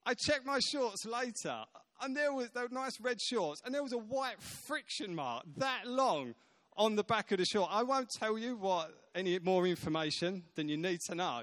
I 0.06 0.14
checked 0.14 0.46
my 0.46 0.60
shorts 0.60 1.04
later 1.04 1.64
and 2.00 2.16
there 2.16 2.32
was 2.32 2.50
those 2.50 2.70
nice 2.70 3.00
red 3.00 3.20
shorts 3.20 3.60
and 3.64 3.74
there 3.74 3.82
was 3.82 3.92
a 3.92 3.98
white 3.98 4.40
friction 4.40 5.14
mark 5.14 5.42
that 5.56 5.86
long 5.86 6.34
on 6.76 6.94
the 6.94 7.04
back 7.04 7.32
of 7.32 7.38
the 7.38 7.44
short. 7.44 7.68
I 7.72 7.82
won't 7.82 8.10
tell 8.10 8.38
you 8.38 8.56
what 8.56 8.92
any 9.14 9.38
more 9.40 9.66
information 9.66 10.44
than 10.54 10.68
you 10.68 10.76
need 10.76 11.00
to 11.02 11.16
know. 11.16 11.42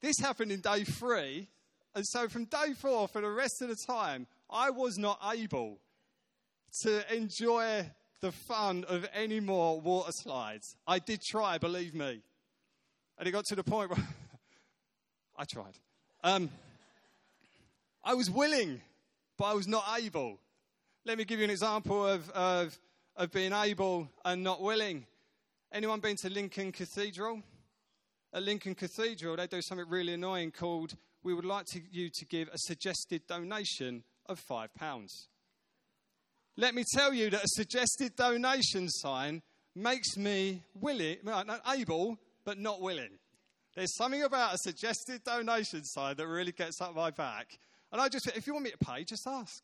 This 0.00 0.18
happened 0.18 0.52
in 0.52 0.60
day 0.60 0.84
three, 0.84 1.48
and 1.94 2.06
so 2.06 2.28
from 2.28 2.44
day 2.44 2.72
four, 2.76 3.08
for 3.08 3.20
the 3.20 3.30
rest 3.30 3.62
of 3.62 3.68
the 3.68 3.76
time, 3.76 4.26
I 4.50 4.70
was 4.70 4.98
not 4.98 5.20
able 5.32 5.78
to 6.82 7.14
enjoy 7.14 7.90
the 8.20 8.32
fun 8.32 8.84
of 8.88 9.06
any 9.14 9.40
more 9.40 9.80
water 9.80 10.12
slides. 10.12 10.76
I 10.86 10.98
did 10.98 11.22
try, 11.22 11.58
believe 11.58 11.94
me. 11.94 12.22
And 13.18 13.28
it 13.28 13.32
got 13.32 13.44
to 13.46 13.56
the 13.56 13.64
point 13.64 13.90
where 13.90 14.06
I 15.36 15.44
tried. 15.44 15.78
Um, 16.22 16.50
I 18.04 18.14
was 18.14 18.30
willing, 18.30 18.80
but 19.36 19.46
I 19.46 19.54
was 19.54 19.66
not 19.66 19.84
able. 20.00 20.38
Let 21.04 21.18
me 21.18 21.24
give 21.24 21.38
you 21.38 21.44
an 21.44 21.50
example 21.50 22.06
of, 22.06 22.28
of 22.30 22.78
of 23.18 23.32
being 23.32 23.52
able 23.52 24.08
and 24.24 24.44
not 24.44 24.62
willing. 24.62 25.04
Anyone 25.72 25.98
been 25.98 26.16
to 26.18 26.30
Lincoln 26.30 26.70
Cathedral? 26.70 27.42
At 28.32 28.42
Lincoln 28.42 28.74
Cathedral, 28.74 29.36
they 29.36 29.46
do 29.46 29.62
something 29.62 29.88
really 29.88 30.14
annoying 30.14 30.50
called 30.50 30.96
we 31.22 31.34
would 31.34 31.44
like 31.44 31.66
to, 31.66 31.80
you 31.90 32.10
to 32.14 32.26
give 32.26 32.48
a 32.48 32.58
suggested 32.58 33.26
donation 33.26 34.04
of 34.26 34.40
£5. 34.44 34.68
Let 36.56 36.74
me 36.74 36.84
tell 36.94 37.12
you 37.12 37.30
that 37.30 37.44
a 37.44 37.48
suggested 37.48 38.16
donation 38.16 38.88
sign 38.88 39.42
makes 39.74 40.16
me 40.16 40.62
willing, 40.74 41.18
able, 41.72 42.18
but 42.44 42.58
not 42.58 42.80
willing. 42.80 43.18
There's 43.74 43.96
something 43.96 44.22
about 44.22 44.54
a 44.54 44.58
suggested 44.58 45.22
donation 45.24 45.84
sign 45.84 46.16
that 46.16 46.26
really 46.26 46.52
gets 46.52 46.80
up 46.80 46.94
my 46.94 47.10
back. 47.10 47.58
And 47.92 48.00
I 48.00 48.08
just, 48.08 48.26
if 48.36 48.46
you 48.46 48.52
want 48.52 48.64
me 48.64 48.70
to 48.72 48.78
pay, 48.78 49.04
just 49.04 49.26
ask. 49.26 49.62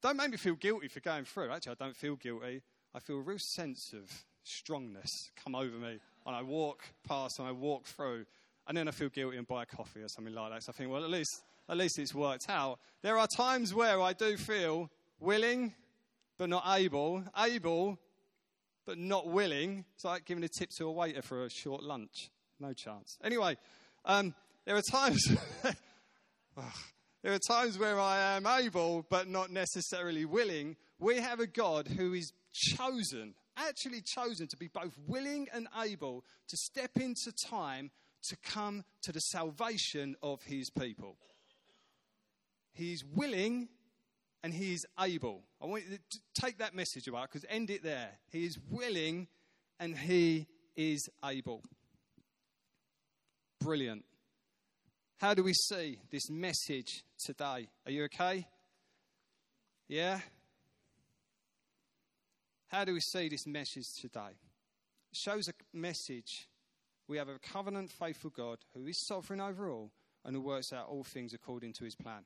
Don't 0.00 0.16
make 0.16 0.30
me 0.30 0.36
feel 0.36 0.54
guilty 0.54 0.88
for 0.88 1.00
going 1.00 1.24
through. 1.24 1.50
Actually, 1.50 1.72
I 1.80 1.84
don't 1.84 1.96
feel 1.96 2.16
guilty. 2.16 2.62
I 2.94 2.98
feel 3.00 3.16
a 3.16 3.22
real 3.22 3.38
sense 3.38 3.92
of 3.92 4.10
strongness 4.44 5.30
come 5.42 5.54
over 5.54 5.76
me. 5.76 5.98
And 6.26 6.36
I 6.36 6.42
walk 6.42 6.84
past 7.06 7.38
and 7.38 7.48
I 7.48 7.52
walk 7.52 7.86
through. 7.86 8.26
And 8.66 8.76
then 8.76 8.88
I 8.88 8.92
feel 8.92 9.08
guilty 9.08 9.38
and 9.38 9.46
buy 9.46 9.64
a 9.64 9.66
coffee 9.66 10.02
or 10.02 10.08
something 10.08 10.34
like 10.34 10.52
that. 10.52 10.62
So 10.62 10.72
I 10.72 10.78
think, 10.78 10.90
well, 10.90 11.02
at 11.02 11.10
least, 11.10 11.42
at 11.68 11.76
least 11.76 11.98
it's 11.98 12.14
worked 12.14 12.48
out. 12.48 12.78
There 13.02 13.18
are 13.18 13.26
times 13.36 13.74
where 13.74 14.00
I 14.00 14.12
do 14.12 14.36
feel 14.36 14.90
willing, 15.18 15.74
but 16.38 16.48
not 16.48 16.64
able. 16.68 17.24
Able, 17.36 17.98
but 18.86 18.98
not 18.98 19.28
willing. 19.28 19.84
It's 19.94 20.04
like 20.04 20.24
giving 20.24 20.44
a 20.44 20.48
tip 20.48 20.70
to 20.78 20.86
a 20.86 20.92
waiter 20.92 21.22
for 21.22 21.44
a 21.44 21.50
short 21.50 21.82
lunch. 21.82 22.30
No 22.60 22.72
chance. 22.72 23.18
Anyway, 23.24 23.56
um, 24.04 24.34
there 24.64 24.76
are 24.76 24.82
times. 24.82 25.24
there 27.22 27.32
are 27.32 27.38
times 27.48 27.78
where 27.78 27.98
I 27.98 28.36
am 28.36 28.46
able, 28.46 29.04
but 29.08 29.28
not 29.28 29.50
necessarily 29.50 30.24
willing. 30.24 30.76
We 30.98 31.16
have 31.16 31.40
a 31.40 31.46
God 31.46 31.88
who 31.88 32.12
is 32.12 32.32
chosen, 32.52 33.34
actually 33.56 34.00
chosen 34.00 34.46
to 34.48 34.56
be 34.56 34.68
both 34.68 34.96
willing 35.06 35.48
and 35.52 35.68
able 35.82 36.24
to 36.48 36.56
step 36.56 36.96
into 36.96 37.32
time 37.32 37.90
to 38.24 38.36
come 38.42 38.84
to 39.02 39.12
the 39.12 39.20
salvation 39.20 40.16
of 40.22 40.42
his 40.42 40.70
people. 40.70 41.16
He's 42.72 43.04
willing 43.04 43.68
and 44.42 44.52
he 44.52 44.72
is 44.72 44.86
able. 44.98 45.42
I 45.60 45.66
want 45.66 45.84
you 45.88 45.98
to 45.98 46.18
take 46.40 46.58
that 46.58 46.74
message 46.74 47.06
about 47.06 47.30
because 47.30 47.44
end 47.48 47.70
it 47.70 47.82
there. 47.82 48.10
He 48.30 48.44
is 48.44 48.58
willing 48.70 49.28
and 49.78 49.96
he 49.96 50.46
is 50.76 51.08
able. 51.24 51.62
Brilliant. 53.60 54.04
How 55.18 55.34
do 55.34 55.44
we 55.44 55.52
see 55.52 55.98
this 56.10 56.28
message 56.30 57.04
today? 57.18 57.68
Are 57.86 57.92
you 57.92 58.04
okay? 58.04 58.46
Yeah? 59.88 60.20
How 62.72 62.86
do 62.86 62.94
we 62.94 63.00
see 63.00 63.28
this 63.28 63.46
message 63.46 63.84
today? 64.00 64.30
It 64.30 65.18
shows 65.18 65.46
a 65.46 65.52
message. 65.76 66.48
We 67.06 67.18
have 67.18 67.28
a 67.28 67.38
covenant 67.38 67.90
faithful 67.90 68.30
God 68.30 68.60
who 68.74 68.86
is 68.86 69.06
sovereign 69.06 69.42
over 69.42 69.68
all 69.68 69.90
and 70.24 70.34
who 70.34 70.40
works 70.40 70.72
out 70.72 70.88
all 70.88 71.04
things 71.04 71.34
according 71.34 71.74
to 71.74 71.84
his 71.84 71.94
plan. 71.94 72.24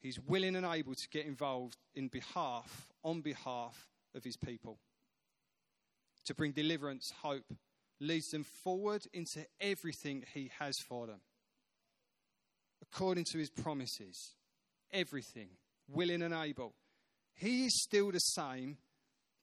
He's 0.00 0.18
willing 0.18 0.56
and 0.56 0.66
able 0.66 0.96
to 0.96 1.08
get 1.08 1.24
involved 1.24 1.76
in 1.94 2.08
behalf, 2.08 2.88
on 3.04 3.20
behalf 3.20 3.88
of 4.12 4.24
his 4.24 4.36
people, 4.36 4.80
to 6.24 6.34
bring 6.34 6.50
deliverance, 6.50 7.12
hope, 7.22 7.54
leads 8.00 8.30
them 8.30 8.42
forward 8.64 9.06
into 9.12 9.46
everything 9.60 10.24
he 10.34 10.50
has 10.58 10.74
for 10.80 11.06
them. 11.06 11.20
According 12.82 13.26
to 13.30 13.38
his 13.38 13.50
promises, 13.50 14.34
everything, 14.92 15.50
willing 15.88 16.22
and 16.22 16.34
able. 16.34 16.74
He 17.36 17.66
is 17.66 17.84
still 17.84 18.10
the 18.10 18.18
same 18.18 18.78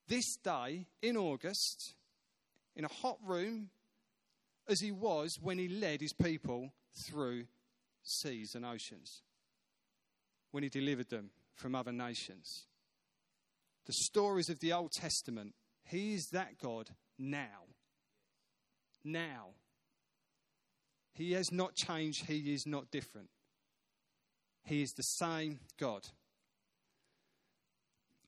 this 0.08 0.38
day 0.38 0.88
in 1.02 1.18
August 1.18 1.94
in 2.76 2.86
a 2.86 2.94
hot 3.02 3.18
room 3.26 3.70
as 4.68 4.80
he 4.80 4.92
was 4.92 5.38
when 5.42 5.58
he 5.58 5.68
led 5.68 6.02
his 6.02 6.14
people 6.14 6.74
through 7.06 7.46
seas 8.04 8.56
and 8.56 8.66
oceans, 8.66 9.22
when 10.52 10.64
he 10.64 10.70
delivered 10.70 11.10
them 11.10 11.32
from 11.56 11.76
other 11.76 11.92
nations. 11.92 12.66
The 13.86 13.94
stories 13.94 14.50
of 14.50 14.60
the 14.60 14.74
Old 14.74 14.92
Testament, 14.92 15.54
he 15.84 16.14
is 16.14 16.30
that 16.32 16.58
God 16.58 16.90
now. 17.18 17.68
Now. 19.04 19.50
He 21.14 21.34
has 21.34 21.52
not 21.52 21.76
changed, 21.76 22.26
he 22.26 22.54
is 22.54 22.66
not 22.66 22.90
different. 22.92 23.30
He 24.64 24.82
is 24.82 24.94
the 24.94 25.04
same 25.04 25.60
God. 25.78 26.08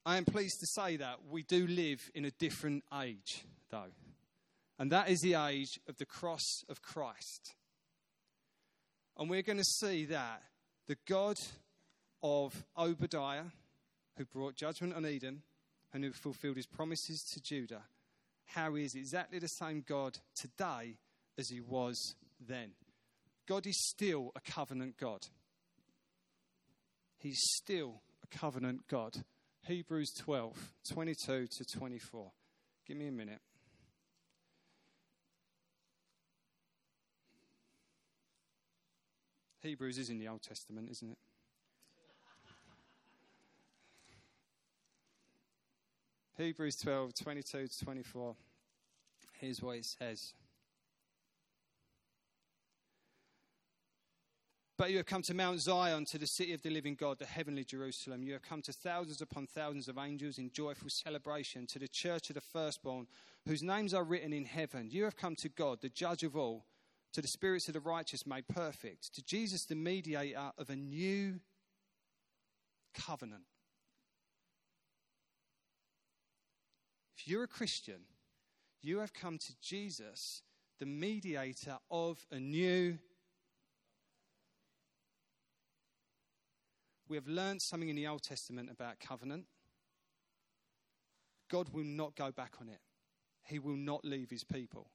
I 0.05 0.17
am 0.17 0.25
pleased 0.25 0.59
to 0.59 0.67
say 0.67 0.97
that 0.97 1.17
we 1.31 1.41
do 1.41 1.65
live 1.65 2.11
in 2.13 2.25
a 2.25 2.31
different 2.31 2.83
age, 3.01 3.43
though. 3.71 3.91
And 4.77 4.91
that 4.91 5.09
is 5.09 5.19
the 5.21 5.33
age 5.33 5.79
of 5.87 5.97
the 5.97 6.05
cross 6.05 6.63
of 6.69 6.83
Christ. 6.83 7.55
And 9.17 9.29
we're 9.29 9.41
going 9.41 9.57
to 9.57 9.63
see 9.63 10.05
that 10.05 10.43
the 10.87 10.97
God 11.07 11.37
of 12.21 12.63
Obadiah, 12.77 13.45
who 14.17 14.25
brought 14.25 14.55
judgment 14.55 14.93
on 14.93 15.05
Edom 15.05 15.41
and 15.91 16.03
who 16.03 16.11
fulfilled 16.11 16.57
his 16.57 16.67
promises 16.67 17.23
to 17.33 17.41
Judah, 17.41 17.81
how 18.45 18.75
he 18.75 18.83
is 18.83 18.93
exactly 18.93 19.39
the 19.39 19.47
same 19.47 19.83
God 19.87 20.19
today 20.35 20.97
as 21.39 21.49
he 21.49 21.61
was 21.61 22.15
then. 22.39 22.71
God 23.47 23.65
is 23.65 23.89
still 23.89 24.31
a 24.35 24.41
covenant 24.41 24.97
God. 24.97 25.21
He's 27.17 27.41
still 27.55 28.01
a 28.23 28.37
covenant 28.37 28.87
God. 28.87 29.23
Hebrews 29.65 30.13
12, 30.13 30.73
22 30.87 31.47
to 31.47 31.65
24. 31.65 32.31
Give 32.87 32.97
me 32.97 33.07
a 33.07 33.11
minute. 33.11 33.39
Hebrews 39.63 39.97
is 39.97 40.11
in 40.11 40.19
the 40.19 40.27
Old 40.27 40.43
Testament, 40.43 40.89
isn't 40.91 41.09
it? 41.09 41.17
Hebrews 46.37 46.75
12, 46.75 47.15
22 47.15 47.67
to 47.67 47.85
24. 47.85 48.35
Here's 49.39 49.63
what 49.63 49.77
it 49.77 49.85
says. 49.85 50.33
But 54.77 54.91
you 54.91 54.97
have 54.97 55.05
come 55.05 55.21
to 55.21 55.33
Mount 55.33 55.61
Zion, 55.61 56.03
to 56.05 56.17
the 56.17 56.27
city 56.27 56.53
of 56.53 56.61
the 56.61 56.69
living 56.69 56.95
God, 56.95 57.17
the 57.17 57.25
heavenly 57.25 57.63
Jerusalem. 57.63 58.23
You 58.23 58.33
have 58.33 58.41
come 58.41 58.61
to 58.63 58.73
thousands 58.73 59.21
upon 59.21 59.47
thousands 59.47 59.87
of 59.87 59.97
angels 59.97 60.37
in 60.37 60.51
joyful 60.51 60.89
celebration, 60.89 61.65
to 61.67 61.79
the 61.79 61.87
church 61.87 62.29
of 62.29 62.35
the 62.35 62.41
firstborn, 62.41 63.07
whose 63.47 63.63
names 63.63 63.93
are 63.93 64.03
written 64.03 64.33
in 64.33 64.43
heaven. 64.43 64.89
You 64.91 65.05
have 65.05 65.15
come 65.15 65.35
to 65.37 65.49
God, 65.49 65.79
the 65.81 65.87
judge 65.87 66.23
of 66.23 66.35
all, 66.35 66.65
to 67.13 67.21
the 67.21 67.27
spirits 67.27 67.69
of 67.69 67.73
the 67.73 67.79
righteous 67.79 68.27
made 68.27 68.49
perfect, 68.49 69.15
to 69.15 69.23
Jesus, 69.23 69.63
the 69.63 69.75
mediator 69.75 70.51
of 70.57 70.69
a 70.69 70.75
new 70.75 71.39
covenant. 72.93 73.43
If 77.17 77.29
you're 77.29 77.43
a 77.43 77.47
Christian, 77.47 78.01
you 78.81 78.99
have 78.99 79.13
come 79.13 79.37
to 79.37 79.53
Jesus, 79.61 80.41
the 80.79 80.85
mediator 80.85 81.77
of 81.89 82.25
a 82.29 82.39
new 82.41 82.99
We 87.07 87.17
have 87.17 87.27
learned 87.27 87.61
something 87.61 87.89
in 87.89 87.95
the 87.95 88.07
Old 88.07 88.23
Testament 88.23 88.69
about 88.71 88.99
covenant. 88.99 89.45
God 91.49 91.69
will 91.73 91.83
not 91.83 92.15
go 92.15 92.31
back 92.31 92.55
on 92.59 92.69
it, 92.69 92.81
He 93.43 93.59
will 93.59 93.77
not 93.77 94.03
leave 94.03 94.29
His 94.29 94.43
people. 94.43 94.89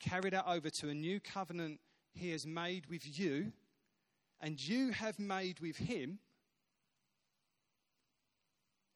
Carry 0.00 0.30
that 0.30 0.46
over 0.48 0.68
to 0.68 0.88
a 0.88 0.94
new 0.94 1.20
covenant 1.20 1.80
He 2.12 2.30
has 2.30 2.46
made 2.46 2.86
with 2.86 3.18
you, 3.18 3.52
and 4.40 4.60
you 4.60 4.90
have 4.90 5.18
made 5.18 5.60
with 5.60 5.76
Him. 5.76 6.18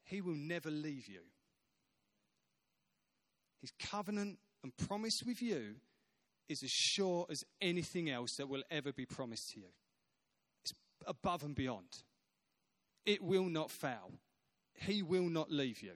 He 0.03 0.21
will 0.21 0.35
never 0.35 0.69
leave 0.69 1.07
you. 1.07 1.19
His 3.61 3.71
covenant 3.79 4.39
and 4.63 4.75
promise 4.77 5.21
with 5.25 5.41
you 5.41 5.75
is 6.47 6.63
as 6.63 6.71
sure 6.71 7.25
as 7.29 7.43
anything 7.61 8.09
else 8.09 8.35
that 8.37 8.47
will 8.47 8.63
ever 8.71 8.93
be 8.93 9.05
promised 9.05 9.51
to 9.51 9.59
you. 9.59 9.67
It's 10.63 10.73
above 11.05 11.43
and 11.43 11.55
beyond. 11.55 12.03
It 13.07 13.23
will 13.23 13.45
not 13.45 13.71
fail. 13.71 14.11
He 14.75 15.01
will 15.01 15.29
not 15.29 15.49
leave 15.49 15.81
you. 15.81 15.93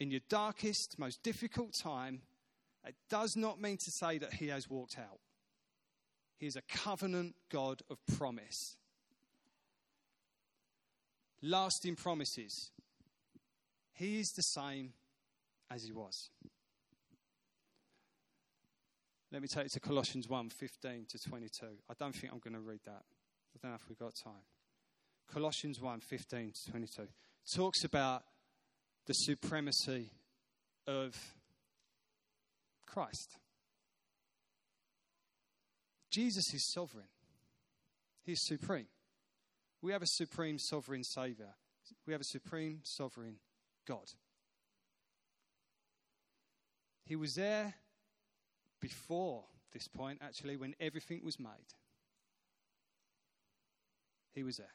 In 0.00 0.10
your 0.10 0.22
darkest, 0.30 0.98
most 0.98 1.22
difficult 1.22 1.74
time, 1.74 2.22
it 2.86 2.96
does 3.10 3.36
not 3.36 3.60
mean 3.60 3.76
to 3.76 3.90
say 3.90 4.16
that 4.18 4.32
He 4.32 4.48
has 4.48 4.68
walked 4.68 4.98
out. 4.98 5.20
He 6.38 6.46
is 6.46 6.56
a 6.56 6.62
covenant 6.62 7.36
God 7.50 7.82
of 7.90 7.98
promise. 8.16 8.76
Lasting 11.42 11.96
promises. 11.96 12.70
He 13.92 14.18
is 14.18 14.32
the 14.32 14.42
same 14.42 14.94
as 15.70 15.84
He 15.84 15.92
was. 15.92 16.30
Let 19.30 19.42
me 19.42 19.48
take 19.48 19.64
you 19.64 19.70
to 19.70 19.80
Colossians 19.80 20.28
1 20.28 20.48
15 20.48 21.06
to 21.10 21.18
22. 21.18 21.66
I 21.90 21.94
don't 21.98 22.14
think 22.14 22.32
I'm 22.32 22.38
going 22.38 22.54
to 22.54 22.60
read 22.60 22.80
that. 22.86 23.02
I 23.54 23.58
don't 23.60 23.72
know 23.72 23.76
if 23.76 23.88
we've 23.88 23.98
got 23.98 24.14
time. 24.14 24.44
Colossians 25.28 25.80
1 25.80 26.00
15 26.00 26.52
to 26.52 26.70
22 26.70 27.08
talks 27.54 27.84
about 27.84 28.22
the 29.06 29.14
supremacy 29.14 30.10
of 30.86 31.16
Christ. 32.86 33.38
Jesus 36.10 36.44
is 36.52 36.70
sovereign, 36.72 37.08
He's 38.22 38.40
supreme. 38.42 38.86
We 39.80 39.92
have 39.92 40.02
a 40.02 40.06
supreme 40.06 40.58
sovereign 40.58 41.02
Savior, 41.02 41.54
we 42.06 42.12
have 42.12 42.20
a 42.20 42.24
supreme 42.24 42.80
sovereign 42.84 43.36
God. 43.86 44.06
He 47.04 47.16
was 47.16 47.34
there 47.34 47.74
before 48.80 49.44
this 49.72 49.88
point, 49.88 50.20
actually, 50.22 50.56
when 50.56 50.74
everything 50.78 51.20
was 51.24 51.38
made. 51.40 51.74
He 54.34 54.42
was 54.42 54.56
there 54.56 54.72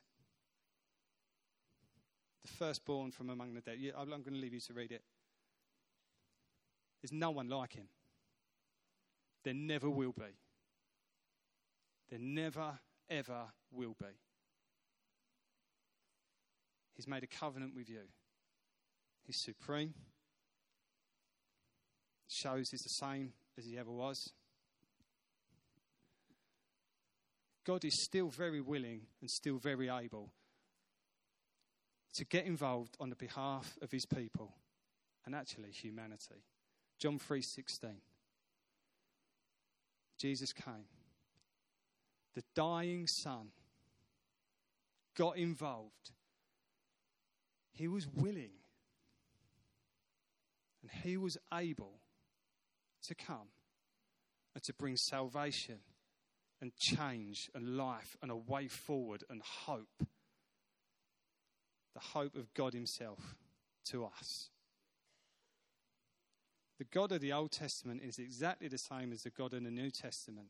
firstborn 2.47 3.11
from 3.11 3.29
among 3.29 3.53
the 3.53 3.61
dead. 3.61 3.77
I'm 3.97 4.09
going 4.09 4.23
to 4.23 4.31
leave 4.31 4.53
you 4.53 4.59
to 4.67 4.73
read 4.73 4.91
it. 4.91 5.01
There's 7.01 7.11
no 7.11 7.31
one 7.31 7.49
like 7.49 7.73
him. 7.73 7.87
There 9.43 9.53
never 9.53 9.89
will 9.89 10.13
be. 10.13 10.35
There 12.09 12.19
never, 12.19 12.79
ever 13.09 13.45
will 13.71 13.95
be. 13.99 14.07
He's 16.95 17.07
made 17.07 17.23
a 17.23 17.27
covenant 17.27 17.75
with 17.75 17.89
you. 17.89 18.01
He's 19.25 19.41
supreme. 19.43 19.93
Shows 22.27 22.69
he's 22.71 22.81
the 22.81 23.05
same 23.05 23.33
as 23.57 23.65
he 23.65 23.77
ever 23.77 23.91
was. 23.91 24.31
God 27.65 27.83
is 27.85 28.03
still 28.03 28.29
very 28.29 28.61
willing 28.61 29.01
and 29.21 29.29
still 29.29 29.57
very 29.57 29.89
able 29.89 30.31
to 32.13 32.25
get 32.25 32.45
involved 32.45 32.95
on 32.99 33.09
the 33.09 33.15
behalf 33.15 33.77
of 33.81 33.91
his 33.91 34.05
people 34.05 34.53
and 35.25 35.35
actually 35.35 35.71
humanity. 35.71 36.43
John 36.99 37.19
3:16. 37.19 38.01
Jesus 40.17 40.51
came. 40.51 40.87
The 42.33 42.43
dying 42.55 43.07
son 43.07 43.51
got 45.15 45.37
involved. 45.37 46.11
He 47.71 47.87
was 47.87 48.07
willing 48.07 48.53
and 50.81 50.91
he 51.03 51.17
was 51.17 51.37
able 51.53 51.99
to 53.03 53.15
come 53.15 53.49
and 54.55 54.63
to 54.63 54.73
bring 54.73 54.97
salvation 54.97 55.79
and 56.61 56.75
change 56.75 57.49
and 57.53 57.77
life 57.77 58.17
and 58.21 58.31
a 58.31 58.35
way 58.35 58.67
forward 58.67 59.23
and 59.29 59.41
hope 59.41 60.07
the 61.97 62.19
hope 62.19 62.35
of 62.35 62.53
God 62.53 62.73
Himself 62.73 63.35
to 63.85 64.05
us. 64.05 64.49
The 66.77 66.85
God 66.85 67.11
of 67.11 67.21
the 67.21 67.33
Old 67.33 67.51
Testament 67.51 68.03
is 68.03 68.19
exactly 68.19 68.67
the 68.67 68.77
same 68.77 69.11
as 69.11 69.23
the 69.23 69.31
God 69.31 69.55
in 69.55 69.63
the 69.63 69.71
New 69.71 69.89
Testament. 69.89 70.49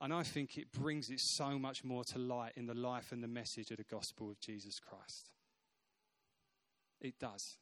And 0.00 0.14
I 0.14 0.22
think 0.22 0.56
it 0.56 0.72
brings 0.72 1.10
it 1.10 1.20
so 1.20 1.58
much 1.58 1.84
more 1.84 2.02
to 2.04 2.18
light 2.18 2.52
in 2.56 2.64
the 2.64 2.72
life 2.72 3.12
and 3.12 3.22
the 3.22 3.28
message 3.28 3.70
of 3.70 3.76
the 3.76 3.84
gospel 3.84 4.30
of 4.30 4.40
Jesus 4.40 4.80
Christ. 4.80 5.28
It 7.02 7.18
does. 7.18 7.58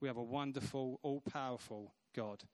We 0.00 0.08
have 0.08 0.16
a 0.16 0.22
wonderful, 0.22 1.00
all 1.02 1.20
powerful 1.20 1.92
God 2.16 2.44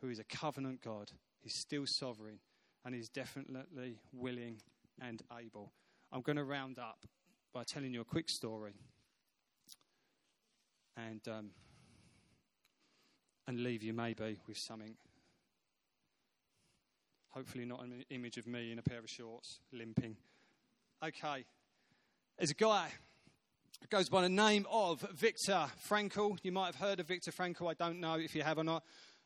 who 0.00 0.08
is 0.08 0.18
a 0.18 0.24
covenant 0.24 0.82
God. 0.82 1.12
He's 1.40 1.54
still 1.54 1.86
sovereign 1.86 2.40
and 2.84 2.96
he's 2.96 3.08
definitely 3.08 4.00
willing 4.12 4.60
and 5.00 5.22
able. 5.38 5.72
I'm 6.10 6.22
going 6.22 6.36
to 6.36 6.44
round 6.44 6.80
up 6.80 7.06
by 7.56 7.64
telling 7.64 7.90
you 7.90 8.02
a 8.02 8.04
quick 8.04 8.28
story 8.28 8.74
and, 10.94 11.26
um, 11.26 11.48
and 13.48 13.62
leave 13.62 13.82
you 13.82 13.94
maybe 13.94 14.38
with 14.46 14.58
something. 14.58 14.94
Hopefully, 17.30 17.64
not 17.64 17.82
an 17.82 18.04
image 18.10 18.36
of 18.36 18.46
me 18.46 18.72
in 18.72 18.78
a 18.78 18.82
pair 18.82 18.98
of 18.98 19.08
shorts 19.08 19.60
limping. 19.72 20.18
Okay, 21.02 21.46
there's 22.36 22.50
a 22.50 22.54
guy 22.54 22.90
goes 23.88 24.10
by 24.10 24.20
the 24.20 24.28
name 24.28 24.66
of 24.70 25.00
Viktor 25.14 25.64
Frankl. 25.88 26.36
You 26.42 26.52
might 26.52 26.66
have 26.66 26.76
heard 26.76 27.00
of 27.00 27.08
Viktor 27.08 27.32
Frankl, 27.32 27.70
I 27.70 27.74
don't 27.74 28.00
know 28.00 28.18
if 28.18 28.34
you 28.34 28.42
have 28.42 28.58
or 28.58 28.64
not. 28.64 28.82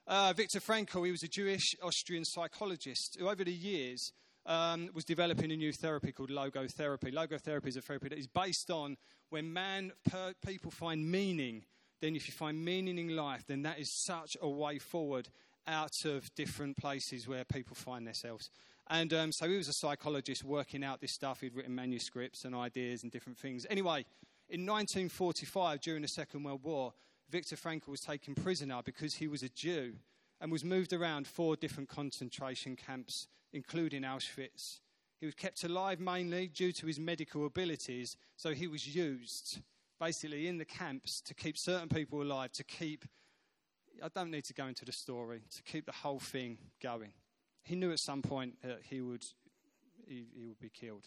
Uh, 0.06 0.32
Viktor 0.36 0.60
Frankl, 0.60 1.04
he 1.04 1.10
was 1.10 1.24
a 1.24 1.28
Jewish 1.28 1.74
Austrian 1.82 2.24
psychologist 2.24 3.16
who, 3.18 3.28
over 3.28 3.42
the 3.42 3.52
years, 3.52 4.12
um, 4.46 4.90
was 4.94 5.04
developing 5.04 5.52
a 5.52 5.56
new 5.56 5.72
therapy 5.72 6.12
called 6.12 6.30
logotherapy. 6.30 7.12
Logotherapy 7.12 7.68
is 7.68 7.76
a 7.76 7.82
therapy 7.82 8.08
that 8.08 8.18
is 8.18 8.26
based 8.26 8.70
on 8.70 8.96
when 9.28 9.52
man, 9.52 9.92
per, 10.08 10.34
people 10.44 10.70
find 10.70 11.10
meaning, 11.10 11.64
then 12.00 12.16
if 12.16 12.26
you 12.26 12.32
find 12.32 12.64
meaning 12.64 12.98
in 12.98 13.16
life, 13.16 13.44
then 13.46 13.62
that 13.62 13.78
is 13.78 13.90
such 13.92 14.36
a 14.40 14.48
way 14.48 14.78
forward 14.78 15.28
out 15.66 16.04
of 16.04 16.34
different 16.34 16.76
places 16.76 17.28
where 17.28 17.44
people 17.44 17.76
find 17.76 18.06
themselves. 18.06 18.50
And 18.88 19.12
um, 19.14 19.32
so 19.32 19.48
he 19.48 19.56
was 19.56 19.68
a 19.68 19.72
psychologist 19.72 20.42
working 20.42 20.82
out 20.82 21.00
this 21.00 21.12
stuff. 21.12 21.40
He'd 21.40 21.54
written 21.54 21.74
manuscripts 21.74 22.44
and 22.44 22.54
ideas 22.56 23.02
and 23.02 23.12
different 23.12 23.38
things. 23.38 23.66
Anyway, 23.70 24.04
in 24.48 24.66
1945, 24.66 25.80
during 25.80 26.02
the 26.02 26.08
Second 26.08 26.42
World 26.42 26.64
War, 26.64 26.92
Viktor 27.30 27.54
Frankl 27.54 27.88
was 27.88 28.00
taken 28.00 28.34
prisoner 28.34 28.80
because 28.84 29.14
he 29.14 29.28
was 29.28 29.44
a 29.44 29.48
Jew 29.48 29.94
and 30.40 30.50
was 30.50 30.64
moved 30.64 30.92
around 30.92 31.26
four 31.26 31.56
different 31.56 31.88
concentration 31.88 32.76
camps, 32.76 33.28
including 33.52 34.02
Auschwitz. 34.02 34.80
He 35.20 35.26
was 35.26 35.34
kept 35.34 35.62
alive 35.64 36.00
mainly 36.00 36.48
due 36.48 36.72
to 36.72 36.86
his 36.86 36.98
medical 36.98 37.44
abilities, 37.44 38.16
so 38.36 38.54
he 38.54 38.66
was 38.66 38.94
used 38.94 39.60
basically 39.98 40.48
in 40.48 40.56
the 40.56 40.64
camps 40.64 41.20
to 41.20 41.34
keep 41.34 41.58
certain 41.58 41.90
people 41.90 42.22
alive, 42.22 42.52
to 42.52 42.64
keep, 42.64 43.04
I 44.02 44.08
don't 44.14 44.30
need 44.30 44.44
to 44.44 44.54
go 44.54 44.66
into 44.66 44.86
the 44.86 44.92
story, 44.92 45.42
to 45.54 45.62
keep 45.62 45.84
the 45.84 45.92
whole 45.92 46.20
thing 46.20 46.56
going. 46.82 47.12
He 47.62 47.76
knew 47.76 47.92
at 47.92 47.98
some 47.98 48.22
point 48.22 48.54
that 48.62 48.80
he 48.88 49.02
would, 49.02 49.26
he, 50.08 50.24
he 50.34 50.46
would 50.46 50.58
be 50.58 50.70
killed. 50.70 51.06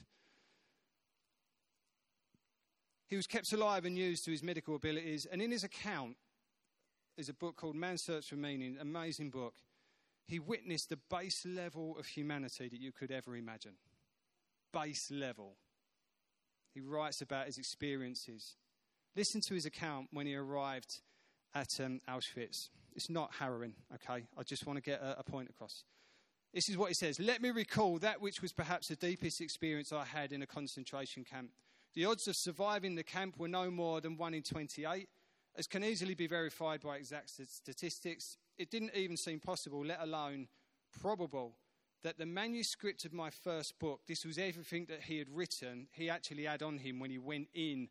He 3.07 3.15
was 3.15 3.25
kept 3.25 3.51
alive 3.51 3.85
and 3.85 3.97
used 3.97 4.25
to 4.25 4.31
his 4.31 4.43
medical 4.43 4.75
abilities. 4.75 5.25
And 5.25 5.41
in 5.41 5.51
his 5.51 5.63
account 5.63 6.15
is 7.17 7.29
a 7.29 7.33
book 7.33 7.55
called 7.55 7.75
Man's 7.75 8.03
Search 8.03 8.29
for 8.29 8.35
Meaning, 8.35 8.77
amazing 8.79 9.29
book. 9.29 9.53
He 10.25 10.39
witnessed 10.39 10.89
the 10.89 10.99
base 11.09 11.45
level 11.45 11.97
of 11.99 12.07
humanity 12.07 12.69
that 12.69 12.79
you 12.79 12.91
could 12.91 13.11
ever 13.11 13.35
imagine. 13.35 13.73
Base 14.71 15.11
level. 15.11 15.55
He 16.73 16.81
writes 16.81 17.21
about 17.21 17.45
his 17.45 17.57
experiences. 17.57 18.55
Listen 19.15 19.41
to 19.47 19.53
his 19.53 19.65
account 19.65 20.07
when 20.11 20.25
he 20.25 20.35
arrived 20.35 21.01
at 21.53 21.67
um, 21.79 21.99
Auschwitz. 22.09 22.69
It's 22.95 23.09
not 23.09 23.31
harrowing, 23.39 23.73
okay? 23.93 24.25
I 24.37 24.43
just 24.43 24.65
want 24.65 24.77
to 24.77 24.81
get 24.81 25.01
a, 25.01 25.19
a 25.19 25.23
point 25.23 25.49
across. 25.49 25.83
This 26.53 26.69
is 26.69 26.77
what 26.77 26.89
he 26.89 26.93
says 26.93 27.19
Let 27.19 27.41
me 27.41 27.51
recall 27.51 27.97
that 27.99 28.21
which 28.21 28.41
was 28.41 28.53
perhaps 28.53 28.87
the 28.87 28.95
deepest 28.95 29.41
experience 29.41 29.91
I 29.91 30.05
had 30.05 30.31
in 30.31 30.41
a 30.41 30.47
concentration 30.47 31.23
camp. 31.23 31.49
The 31.93 32.05
odds 32.05 32.27
of 32.27 32.35
surviving 32.35 32.95
the 32.95 33.03
camp 33.03 33.37
were 33.37 33.47
no 33.47 33.69
more 33.69 34.01
than 34.01 34.17
1 34.17 34.33
in 34.33 34.41
28, 34.41 35.07
as 35.55 35.67
can 35.67 35.83
easily 35.83 36.15
be 36.15 36.27
verified 36.27 36.81
by 36.81 36.97
exact 36.97 37.29
statistics. 37.29 38.37
It 38.57 38.71
didn't 38.71 38.95
even 38.95 39.17
seem 39.17 39.39
possible, 39.39 39.85
let 39.85 40.01
alone 40.01 40.47
probable, 40.99 41.55
that 42.03 42.17
the 42.17 42.25
manuscript 42.25 43.05
of 43.05 43.13
my 43.13 43.29
first 43.29 43.79
book, 43.79 44.01
this 44.07 44.25
was 44.25 44.37
everything 44.37 44.85
that 44.89 45.03
he 45.03 45.17
had 45.17 45.29
written, 45.29 45.87
he 45.91 46.09
actually 46.09 46.43
had 46.43 46.61
on 46.61 46.77
him 46.77 46.99
when 46.99 47.11
he 47.11 47.17
went 47.17 47.47
in 47.53 47.87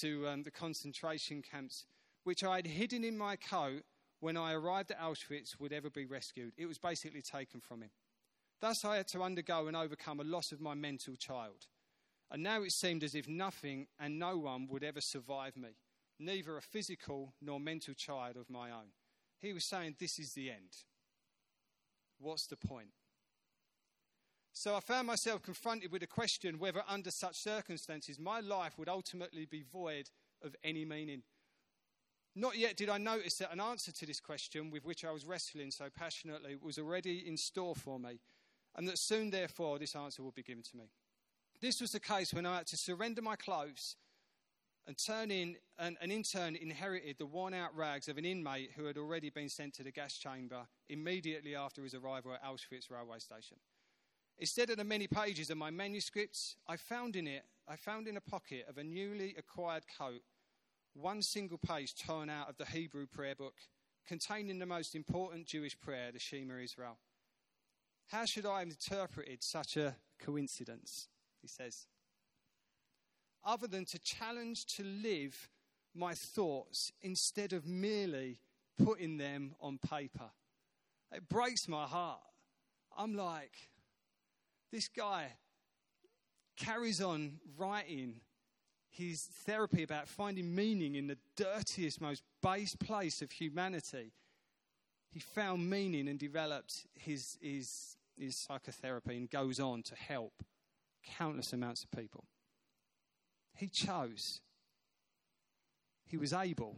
to 0.00 0.28
um, 0.28 0.42
the 0.42 0.50
concentration 0.50 1.42
camps, 1.42 1.86
which 2.24 2.44
I 2.44 2.56
had 2.56 2.66
hidden 2.66 3.04
in 3.04 3.16
my 3.16 3.36
coat 3.36 3.84
when 4.20 4.36
I 4.36 4.52
arrived 4.52 4.90
at 4.90 5.00
Auschwitz, 5.00 5.58
would 5.58 5.72
ever 5.72 5.88
be 5.88 6.04
rescued. 6.04 6.52
It 6.58 6.66
was 6.66 6.78
basically 6.78 7.22
taken 7.22 7.60
from 7.60 7.82
him. 7.82 7.90
Thus, 8.60 8.84
I 8.84 8.96
had 8.96 9.08
to 9.08 9.22
undergo 9.22 9.68
and 9.68 9.76
overcome 9.76 10.20
a 10.20 10.24
loss 10.24 10.50
of 10.52 10.60
my 10.60 10.74
mental 10.74 11.14
child. 11.14 11.66
And 12.30 12.42
now 12.42 12.62
it 12.62 12.72
seemed 12.72 13.04
as 13.04 13.14
if 13.14 13.28
nothing 13.28 13.86
and 13.98 14.18
no 14.18 14.36
one 14.36 14.66
would 14.68 14.84
ever 14.84 15.00
survive 15.00 15.56
me, 15.56 15.70
neither 16.18 16.56
a 16.56 16.62
physical 16.62 17.34
nor 17.40 17.60
mental 17.60 17.94
child 17.94 18.36
of 18.36 18.50
my 18.50 18.70
own. 18.70 18.92
He 19.40 19.52
was 19.52 19.64
saying, 19.64 19.96
This 19.98 20.18
is 20.18 20.32
the 20.32 20.50
end. 20.50 20.74
What's 22.18 22.46
the 22.46 22.56
point? 22.56 22.90
So 24.52 24.74
I 24.74 24.80
found 24.80 25.06
myself 25.06 25.42
confronted 25.42 25.92
with 25.92 26.02
a 26.02 26.08
question 26.08 26.58
whether, 26.58 26.82
under 26.88 27.12
such 27.12 27.36
circumstances, 27.36 28.18
my 28.18 28.40
life 28.40 28.76
would 28.76 28.88
ultimately 28.88 29.46
be 29.46 29.62
void 29.62 30.10
of 30.42 30.56
any 30.64 30.84
meaning. 30.84 31.22
Not 32.34 32.56
yet 32.58 32.76
did 32.76 32.88
I 32.88 32.98
notice 32.98 33.36
that 33.38 33.52
an 33.52 33.60
answer 33.60 33.92
to 33.92 34.06
this 34.06 34.20
question, 34.20 34.70
with 34.70 34.84
which 34.84 35.04
I 35.04 35.12
was 35.12 35.24
wrestling 35.24 35.70
so 35.70 35.86
passionately, 35.96 36.56
was 36.60 36.78
already 36.78 37.26
in 37.26 37.36
store 37.36 37.74
for 37.74 37.98
me, 38.00 38.20
and 38.76 38.86
that 38.88 38.98
soon, 38.98 39.30
therefore, 39.30 39.78
this 39.78 39.94
answer 39.94 40.22
would 40.22 40.34
be 40.34 40.42
given 40.42 40.62
to 40.64 40.76
me. 40.76 40.90
This 41.60 41.80
was 41.80 41.92
the 41.92 42.00
case 42.00 42.32
when 42.32 42.46
I 42.46 42.58
had 42.58 42.66
to 42.68 42.76
surrender 42.76 43.22
my 43.22 43.36
clothes 43.36 43.96
and 44.88 44.96
turn 44.96 45.30
in, 45.30 45.56
and 45.78 45.98
an 46.00 46.10
intern 46.10 46.56
inherited 46.56 47.16
the 47.18 47.26
worn 47.26 47.52
out 47.52 47.76
rags 47.76 48.08
of 48.08 48.16
an 48.16 48.24
inmate 48.24 48.70
who 48.74 48.86
had 48.86 48.96
already 48.96 49.28
been 49.28 49.50
sent 49.50 49.74
to 49.74 49.82
the 49.82 49.92
gas 49.92 50.16
chamber 50.16 50.66
immediately 50.88 51.54
after 51.54 51.84
his 51.84 51.94
arrival 51.94 52.32
at 52.32 52.42
Auschwitz 52.42 52.90
railway 52.90 53.18
station. 53.18 53.58
Instead 54.38 54.70
of 54.70 54.78
the 54.78 54.84
many 54.84 55.06
pages 55.06 55.50
of 55.50 55.58
my 55.58 55.70
manuscripts, 55.70 56.56
I 56.66 56.78
found 56.78 57.16
in 57.16 57.26
it, 57.26 57.44
I 57.68 57.76
found 57.76 58.08
in 58.08 58.16
a 58.16 58.20
pocket 58.22 58.64
of 58.66 58.78
a 58.78 58.84
newly 58.84 59.34
acquired 59.36 59.84
coat 59.98 60.22
one 60.94 61.20
single 61.20 61.58
page 61.58 61.94
torn 61.94 62.30
out 62.30 62.48
of 62.48 62.56
the 62.56 62.64
Hebrew 62.64 63.06
prayer 63.06 63.34
book 63.34 63.56
containing 64.06 64.58
the 64.58 64.64
most 64.64 64.94
important 64.94 65.46
Jewish 65.46 65.78
prayer, 65.78 66.10
the 66.10 66.18
Shema 66.18 66.60
Israel. 66.62 66.96
How 68.06 68.24
should 68.24 68.46
I 68.46 68.60
have 68.60 68.68
interpreted 68.68 69.44
such 69.44 69.76
a 69.76 69.96
coincidence? 70.18 71.08
he 71.42 71.46
says, 71.46 71.86
other 73.48 73.66
than 73.66 73.86
to 73.86 73.98
challenge 74.00 74.66
to 74.66 74.84
live 74.84 75.48
my 75.94 76.12
thoughts 76.12 76.92
instead 77.00 77.54
of 77.54 77.66
merely 77.66 78.38
putting 78.84 79.16
them 79.16 79.54
on 79.58 79.78
paper. 79.78 80.30
It 81.10 81.26
breaks 81.30 81.66
my 81.66 81.86
heart. 81.86 82.20
I'm 82.96 83.16
like, 83.16 83.56
this 84.70 84.88
guy 84.88 85.32
carries 86.58 87.00
on 87.00 87.40
writing 87.56 88.16
his 88.90 89.22
therapy 89.46 89.82
about 89.82 90.08
finding 90.08 90.54
meaning 90.54 90.94
in 90.94 91.06
the 91.06 91.16
dirtiest, 91.34 92.02
most 92.02 92.22
base 92.42 92.74
place 92.74 93.22
of 93.22 93.30
humanity. 93.32 94.12
He 95.10 95.20
found 95.20 95.70
meaning 95.70 96.06
and 96.08 96.18
developed 96.18 96.86
his, 96.94 97.38
his, 97.40 97.96
his 98.18 98.36
psychotherapy 98.36 99.16
and 99.16 99.30
goes 99.30 99.58
on 99.58 99.82
to 99.84 99.94
help 99.94 100.42
countless 101.16 101.54
amounts 101.54 101.82
of 101.84 101.90
people. 101.90 102.24
He 103.58 103.66
chose. 103.66 104.40
He 106.06 106.16
was 106.16 106.32
able, 106.32 106.76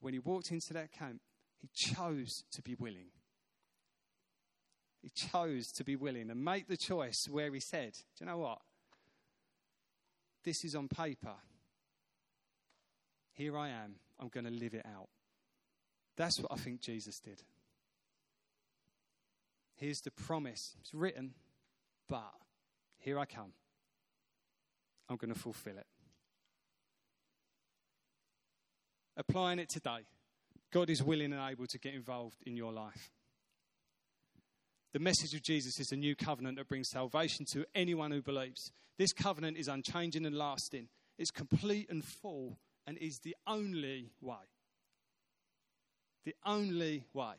when 0.00 0.12
he 0.12 0.18
walked 0.18 0.50
into 0.50 0.74
that 0.74 0.92
camp, 0.92 1.22
he 1.58 1.68
chose 1.74 2.44
to 2.52 2.60
be 2.62 2.74
willing. 2.74 3.06
He 5.00 5.08
chose 5.08 5.72
to 5.72 5.82
be 5.82 5.96
willing 5.96 6.30
and 6.30 6.44
make 6.44 6.68
the 6.68 6.76
choice 6.76 7.26
where 7.30 7.50
he 7.52 7.60
said, 7.60 7.92
Do 7.94 8.24
you 8.24 8.26
know 8.26 8.36
what? 8.36 8.58
This 10.44 10.62
is 10.62 10.74
on 10.74 10.88
paper. 10.88 11.34
Here 13.32 13.56
I 13.56 13.70
am. 13.70 13.94
I'm 14.18 14.28
going 14.28 14.44
to 14.44 14.50
live 14.50 14.74
it 14.74 14.84
out. 14.84 15.08
That's 16.16 16.38
what 16.38 16.52
I 16.52 16.56
think 16.56 16.82
Jesus 16.82 17.18
did. 17.18 17.42
Here's 19.76 20.00
the 20.02 20.10
promise. 20.10 20.76
It's 20.80 20.92
written, 20.92 21.32
but 22.06 22.34
here 22.98 23.18
I 23.18 23.24
come. 23.24 23.54
I'm 25.08 25.16
going 25.16 25.32
to 25.32 25.38
fulfill 25.38 25.78
it. 25.78 25.86
Applying 29.20 29.58
it 29.58 29.68
today, 29.68 30.06
God 30.72 30.88
is 30.88 31.02
willing 31.02 31.32
and 31.32 31.50
able 31.50 31.66
to 31.66 31.78
get 31.78 31.94
involved 31.94 32.38
in 32.46 32.56
your 32.56 32.72
life. 32.72 33.10
The 34.92 34.98
message 34.98 35.34
of 35.34 35.42
Jesus 35.42 35.78
is 35.78 35.92
a 35.92 35.96
new 35.96 36.16
covenant 36.16 36.56
that 36.56 36.68
brings 36.68 36.88
salvation 36.88 37.44
to 37.52 37.66
anyone 37.74 38.10
who 38.10 38.22
believes. 38.22 38.72
This 38.98 39.12
covenant 39.12 39.58
is 39.58 39.68
unchanging 39.68 40.24
and 40.24 40.36
lasting, 40.36 40.88
it's 41.18 41.30
complete 41.30 41.90
and 41.90 42.04
full, 42.04 42.58
and 42.86 42.96
is 42.98 43.18
the 43.22 43.36
only 43.46 44.10
way. 44.20 44.48
The 46.24 46.34
only 46.46 47.04
way. 47.12 47.34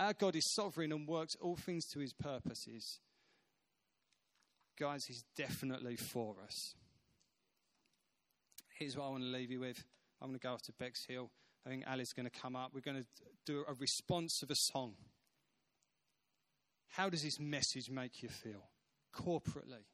Our 0.00 0.14
God 0.14 0.34
is 0.34 0.52
sovereign 0.54 0.92
and 0.92 1.06
works 1.06 1.36
all 1.40 1.56
things 1.56 1.86
to 1.88 2.00
his 2.00 2.14
purposes 2.14 3.00
guys, 4.82 5.04
He's 5.04 5.24
definitely 5.36 5.96
for 5.96 6.34
us. 6.44 6.74
Here's 8.78 8.96
what 8.96 9.06
I 9.06 9.10
want 9.10 9.22
to 9.22 9.28
leave 9.28 9.50
you 9.50 9.60
with. 9.60 9.84
I'm 10.22 10.28
going 10.28 10.38
to 10.38 10.46
go 10.46 10.52
off 10.52 10.62
to 10.62 10.72
Bexhill. 10.72 11.30
I 11.66 11.68
think 11.68 11.84
Ali's 11.90 12.12
going 12.12 12.28
to 12.28 12.40
come 12.40 12.54
up. 12.56 12.70
We're 12.72 12.80
going 12.80 13.02
to 13.02 13.06
do 13.44 13.64
a 13.68 13.74
response 13.74 14.42
of 14.42 14.50
a 14.50 14.54
song. 14.54 14.94
How 16.88 17.08
does 17.08 17.22
this 17.22 17.40
message 17.40 17.90
make 17.90 18.22
you 18.22 18.28
feel 18.28 18.68
corporately? 19.14 19.84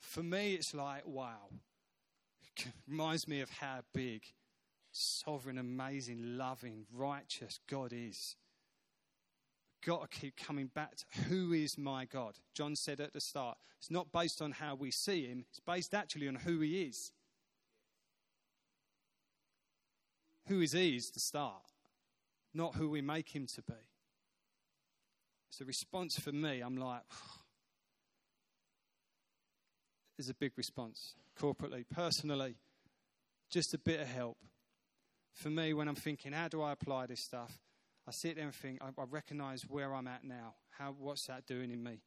For 0.00 0.22
me, 0.22 0.54
it's 0.54 0.74
like, 0.74 1.06
wow. 1.06 1.50
It 2.56 2.66
reminds 2.88 3.28
me 3.28 3.40
of 3.40 3.50
how 3.50 3.80
big, 3.94 4.24
sovereign, 4.90 5.58
amazing, 5.58 6.36
loving, 6.36 6.86
righteous 6.92 7.60
God 7.68 7.92
is 7.94 8.36
got 9.84 10.10
to 10.10 10.20
keep 10.20 10.36
coming 10.36 10.68
back 10.68 10.94
to 10.96 11.22
who 11.22 11.52
is 11.52 11.76
my 11.76 12.04
God. 12.04 12.38
John 12.54 12.76
said 12.76 13.00
at 13.00 13.12
the 13.12 13.20
start, 13.20 13.58
it's 13.78 13.90
not 13.90 14.12
based 14.12 14.40
on 14.40 14.52
how 14.52 14.74
we 14.74 14.90
see 14.90 15.26
him, 15.26 15.44
it's 15.50 15.60
based 15.60 15.94
actually 15.94 16.28
on 16.28 16.36
who 16.36 16.60
he 16.60 16.82
is. 16.82 17.12
Who 20.46 20.60
is 20.60 20.72
he 20.72 20.96
is 20.96 21.10
the 21.10 21.20
start, 21.20 21.62
not 22.54 22.74
who 22.74 22.90
we 22.90 23.00
make 23.00 23.34
him 23.34 23.46
to 23.54 23.62
be. 23.62 23.74
It's 25.50 25.60
a 25.60 25.64
response 25.64 26.18
for 26.18 26.32
me. 26.32 26.60
I'm 26.60 26.76
like, 26.76 27.02
is 30.18 30.28
a 30.28 30.34
big 30.34 30.52
response 30.56 31.14
corporately, 31.38 31.84
personally, 31.90 32.56
just 33.50 33.74
a 33.74 33.78
bit 33.78 34.00
of 34.00 34.08
help. 34.08 34.38
For 35.34 35.48
me, 35.48 35.72
when 35.72 35.88
I'm 35.88 35.94
thinking, 35.94 36.32
how 36.32 36.48
do 36.48 36.62
I 36.62 36.72
apply 36.72 37.06
this 37.06 37.20
stuff? 37.20 37.58
I 38.06 38.10
sit 38.10 38.36
there 38.36 38.44
and 38.44 38.54
think, 38.54 38.80
I, 38.82 38.88
I 39.00 39.04
recognize 39.10 39.62
where 39.62 39.94
I'm 39.94 40.06
at 40.06 40.24
now. 40.24 40.54
How, 40.78 40.94
what's 40.98 41.26
that 41.26 41.46
doing 41.46 41.70
in 41.70 41.82
me? 41.82 42.02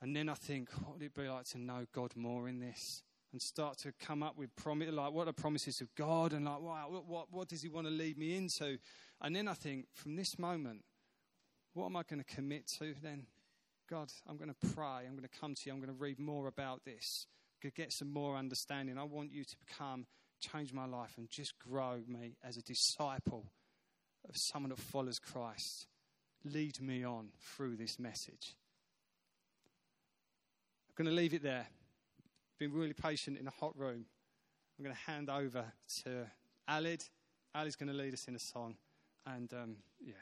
And 0.00 0.14
then 0.14 0.28
I 0.28 0.34
think, 0.34 0.70
what 0.82 0.94
would 0.94 1.02
it 1.02 1.14
be 1.14 1.28
like 1.28 1.44
to 1.46 1.58
know 1.58 1.86
God 1.92 2.12
more 2.16 2.48
in 2.48 2.60
this? 2.60 3.02
And 3.34 3.42
start 3.42 3.78
to 3.78 3.92
come 3.98 4.22
up 4.22 4.38
with 4.38 4.54
promise, 4.54 4.92
like 4.92 5.12
what 5.12 5.26
are 5.26 5.32
promises 5.32 5.80
of 5.80 5.92
God, 5.96 6.32
and 6.32 6.44
like, 6.44 6.60
wow, 6.60 6.86
what, 6.88 7.06
what, 7.08 7.32
what 7.32 7.48
does 7.48 7.62
He 7.62 7.68
want 7.68 7.88
to 7.88 7.92
lead 7.92 8.16
me 8.16 8.36
into? 8.36 8.78
And 9.20 9.34
then 9.34 9.48
I 9.48 9.54
think, 9.54 9.86
from 9.92 10.14
this 10.14 10.38
moment, 10.38 10.84
what 11.72 11.86
am 11.86 11.96
I 11.96 12.04
going 12.08 12.22
to 12.22 12.32
commit 12.32 12.68
to 12.78 12.94
then? 13.02 13.26
God, 13.90 14.12
I'm 14.28 14.36
going 14.36 14.54
to 14.54 14.74
pray. 14.74 15.04
I'm 15.04 15.16
going 15.16 15.28
to 15.28 15.40
come 15.40 15.52
to 15.52 15.62
you. 15.66 15.72
I'm 15.72 15.80
going 15.80 15.92
to 15.92 16.00
read 16.00 16.20
more 16.20 16.46
about 16.46 16.84
this. 16.84 17.26
get 17.74 17.92
some 17.92 18.12
more 18.12 18.36
understanding. 18.36 18.98
I 18.98 19.02
want 19.02 19.32
you 19.32 19.42
to 19.42 19.56
become, 19.66 20.06
change 20.38 20.72
my 20.72 20.86
life, 20.86 21.14
and 21.16 21.28
just 21.28 21.58
grow 21.58 22.02
me 22.06 22.36
as 22.44 22.56
a 22.56 22.62
disciple 22.62 23.46
of 24.28 24.36
someone 24.36 24.70
that 24.70 24.78
follows 24.78 25.18
Christ. 25.18 25.88
Lead 26.44 26.80
me 26.80 27.02
on 27.02 27.30
through 27.40 27.74
this 27.78 27.98
message. 27.98 28.54
I'm 30.88 31.04
going 31.04 31.12
to 31.12 31.20
leave 31.20 31.34
it 31.34 31.42
there. 31.42 31.66
Been 32.58 32.72
really 32.72 32.92
patient 32.92 33.38
in 33.38 33.46
a 33.46 33.50
hot 33.50 33.76
room. 33.76 34.06
I'm 34.78 34.84
going 34.84 34.94
to 34.94 35.10
hand 35.10 35.30
over 35.30 35.64
to 36.02 36.26
Alid. 36.68 37.08
Alid's 37.54 37.76
going 37.76 37.88
to 37.88 37.94
lead 37.94 38.14
us 38.14 38.26
in 38.26 38.34
a 38.34 38.38
song. 38.38 38.76
And 39.26 39.52
um, 39.52 39.76
yeah, 40.00 40.14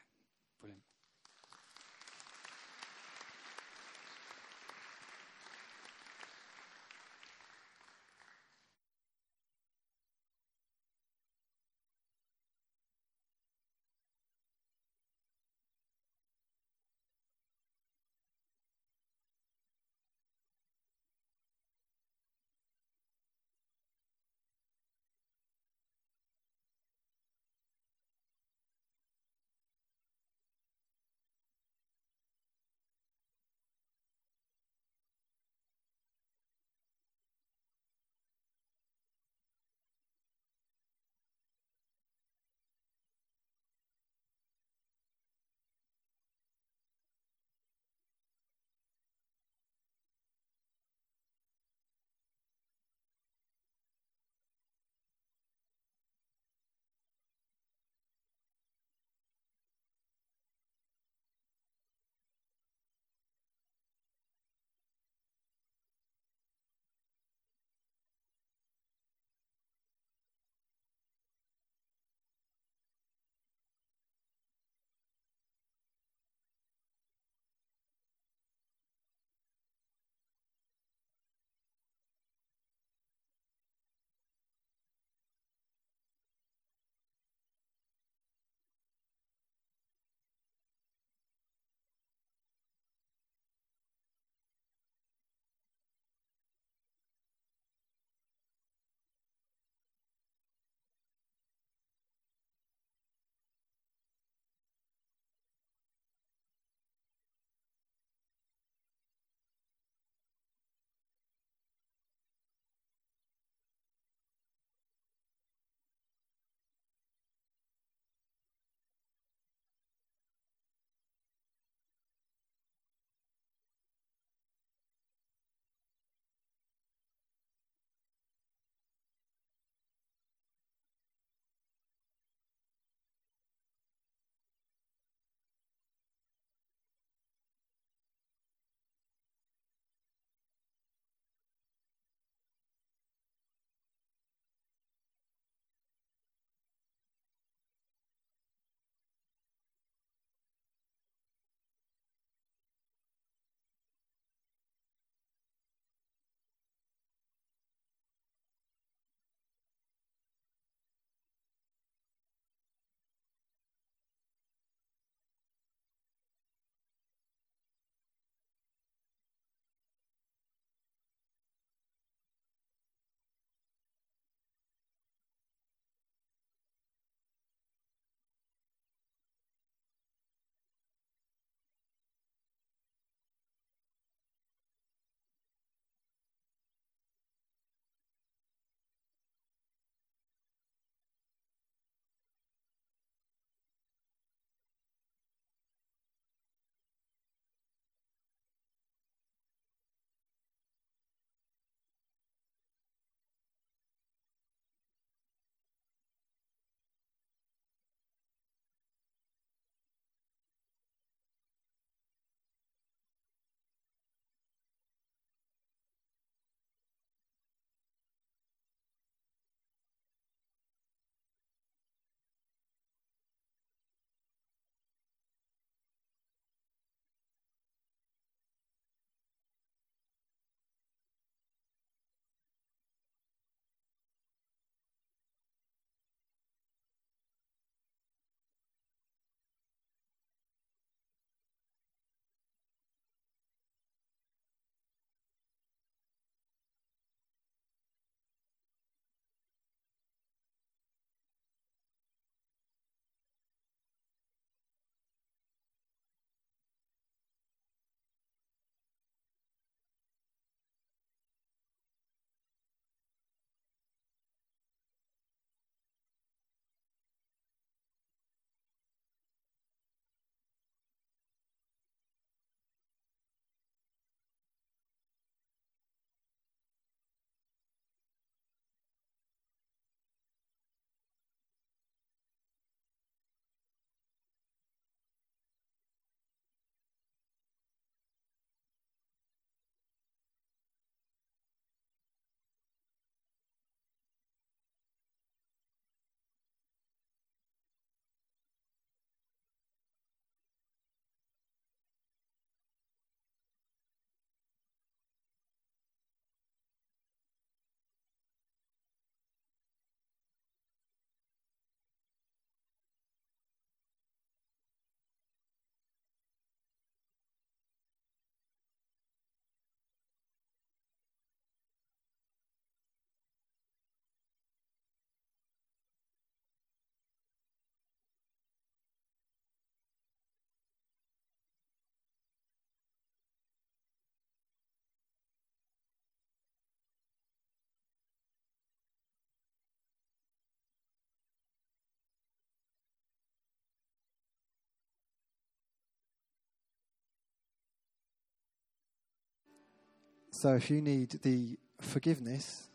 So 350.43 350.55
if 350.55 350.71
you 350.71 350.81
need 350.83 351.21
the 351.23 351.57
forgiveness 351.81 352.67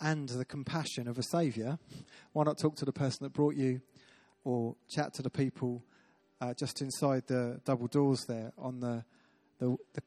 and 0.00 0.28
the 0.28 0.44
compassion 0.44 1.08
of 1.08 1.18
a 1.18 1.24
Saviour, 1.24 1.76
why 2.32 2.44
not 2.44 2.56
talk 2.56 2.76
to 2.76 2.84
the 2.84 2.92
person 2.92 3.24
that 3.24 3.32
brought 3.32 3.56
you 3.56 3.80
or 4.44 4.76
chat 4.88 5.12
to 5.14 5.22
the 5.22 5.28
people 5.28 5.82
uh, 6.40 6.54
just 6.54 6.80
inside 6.82 7.26
the 7.26 7.60
double 7.64 7.88
doors 7.88 8.26
there 8.26 8.52
on 8.56 8.78
the, 8.78 9.04
the, 9.58 9.76
the 9.94 10.02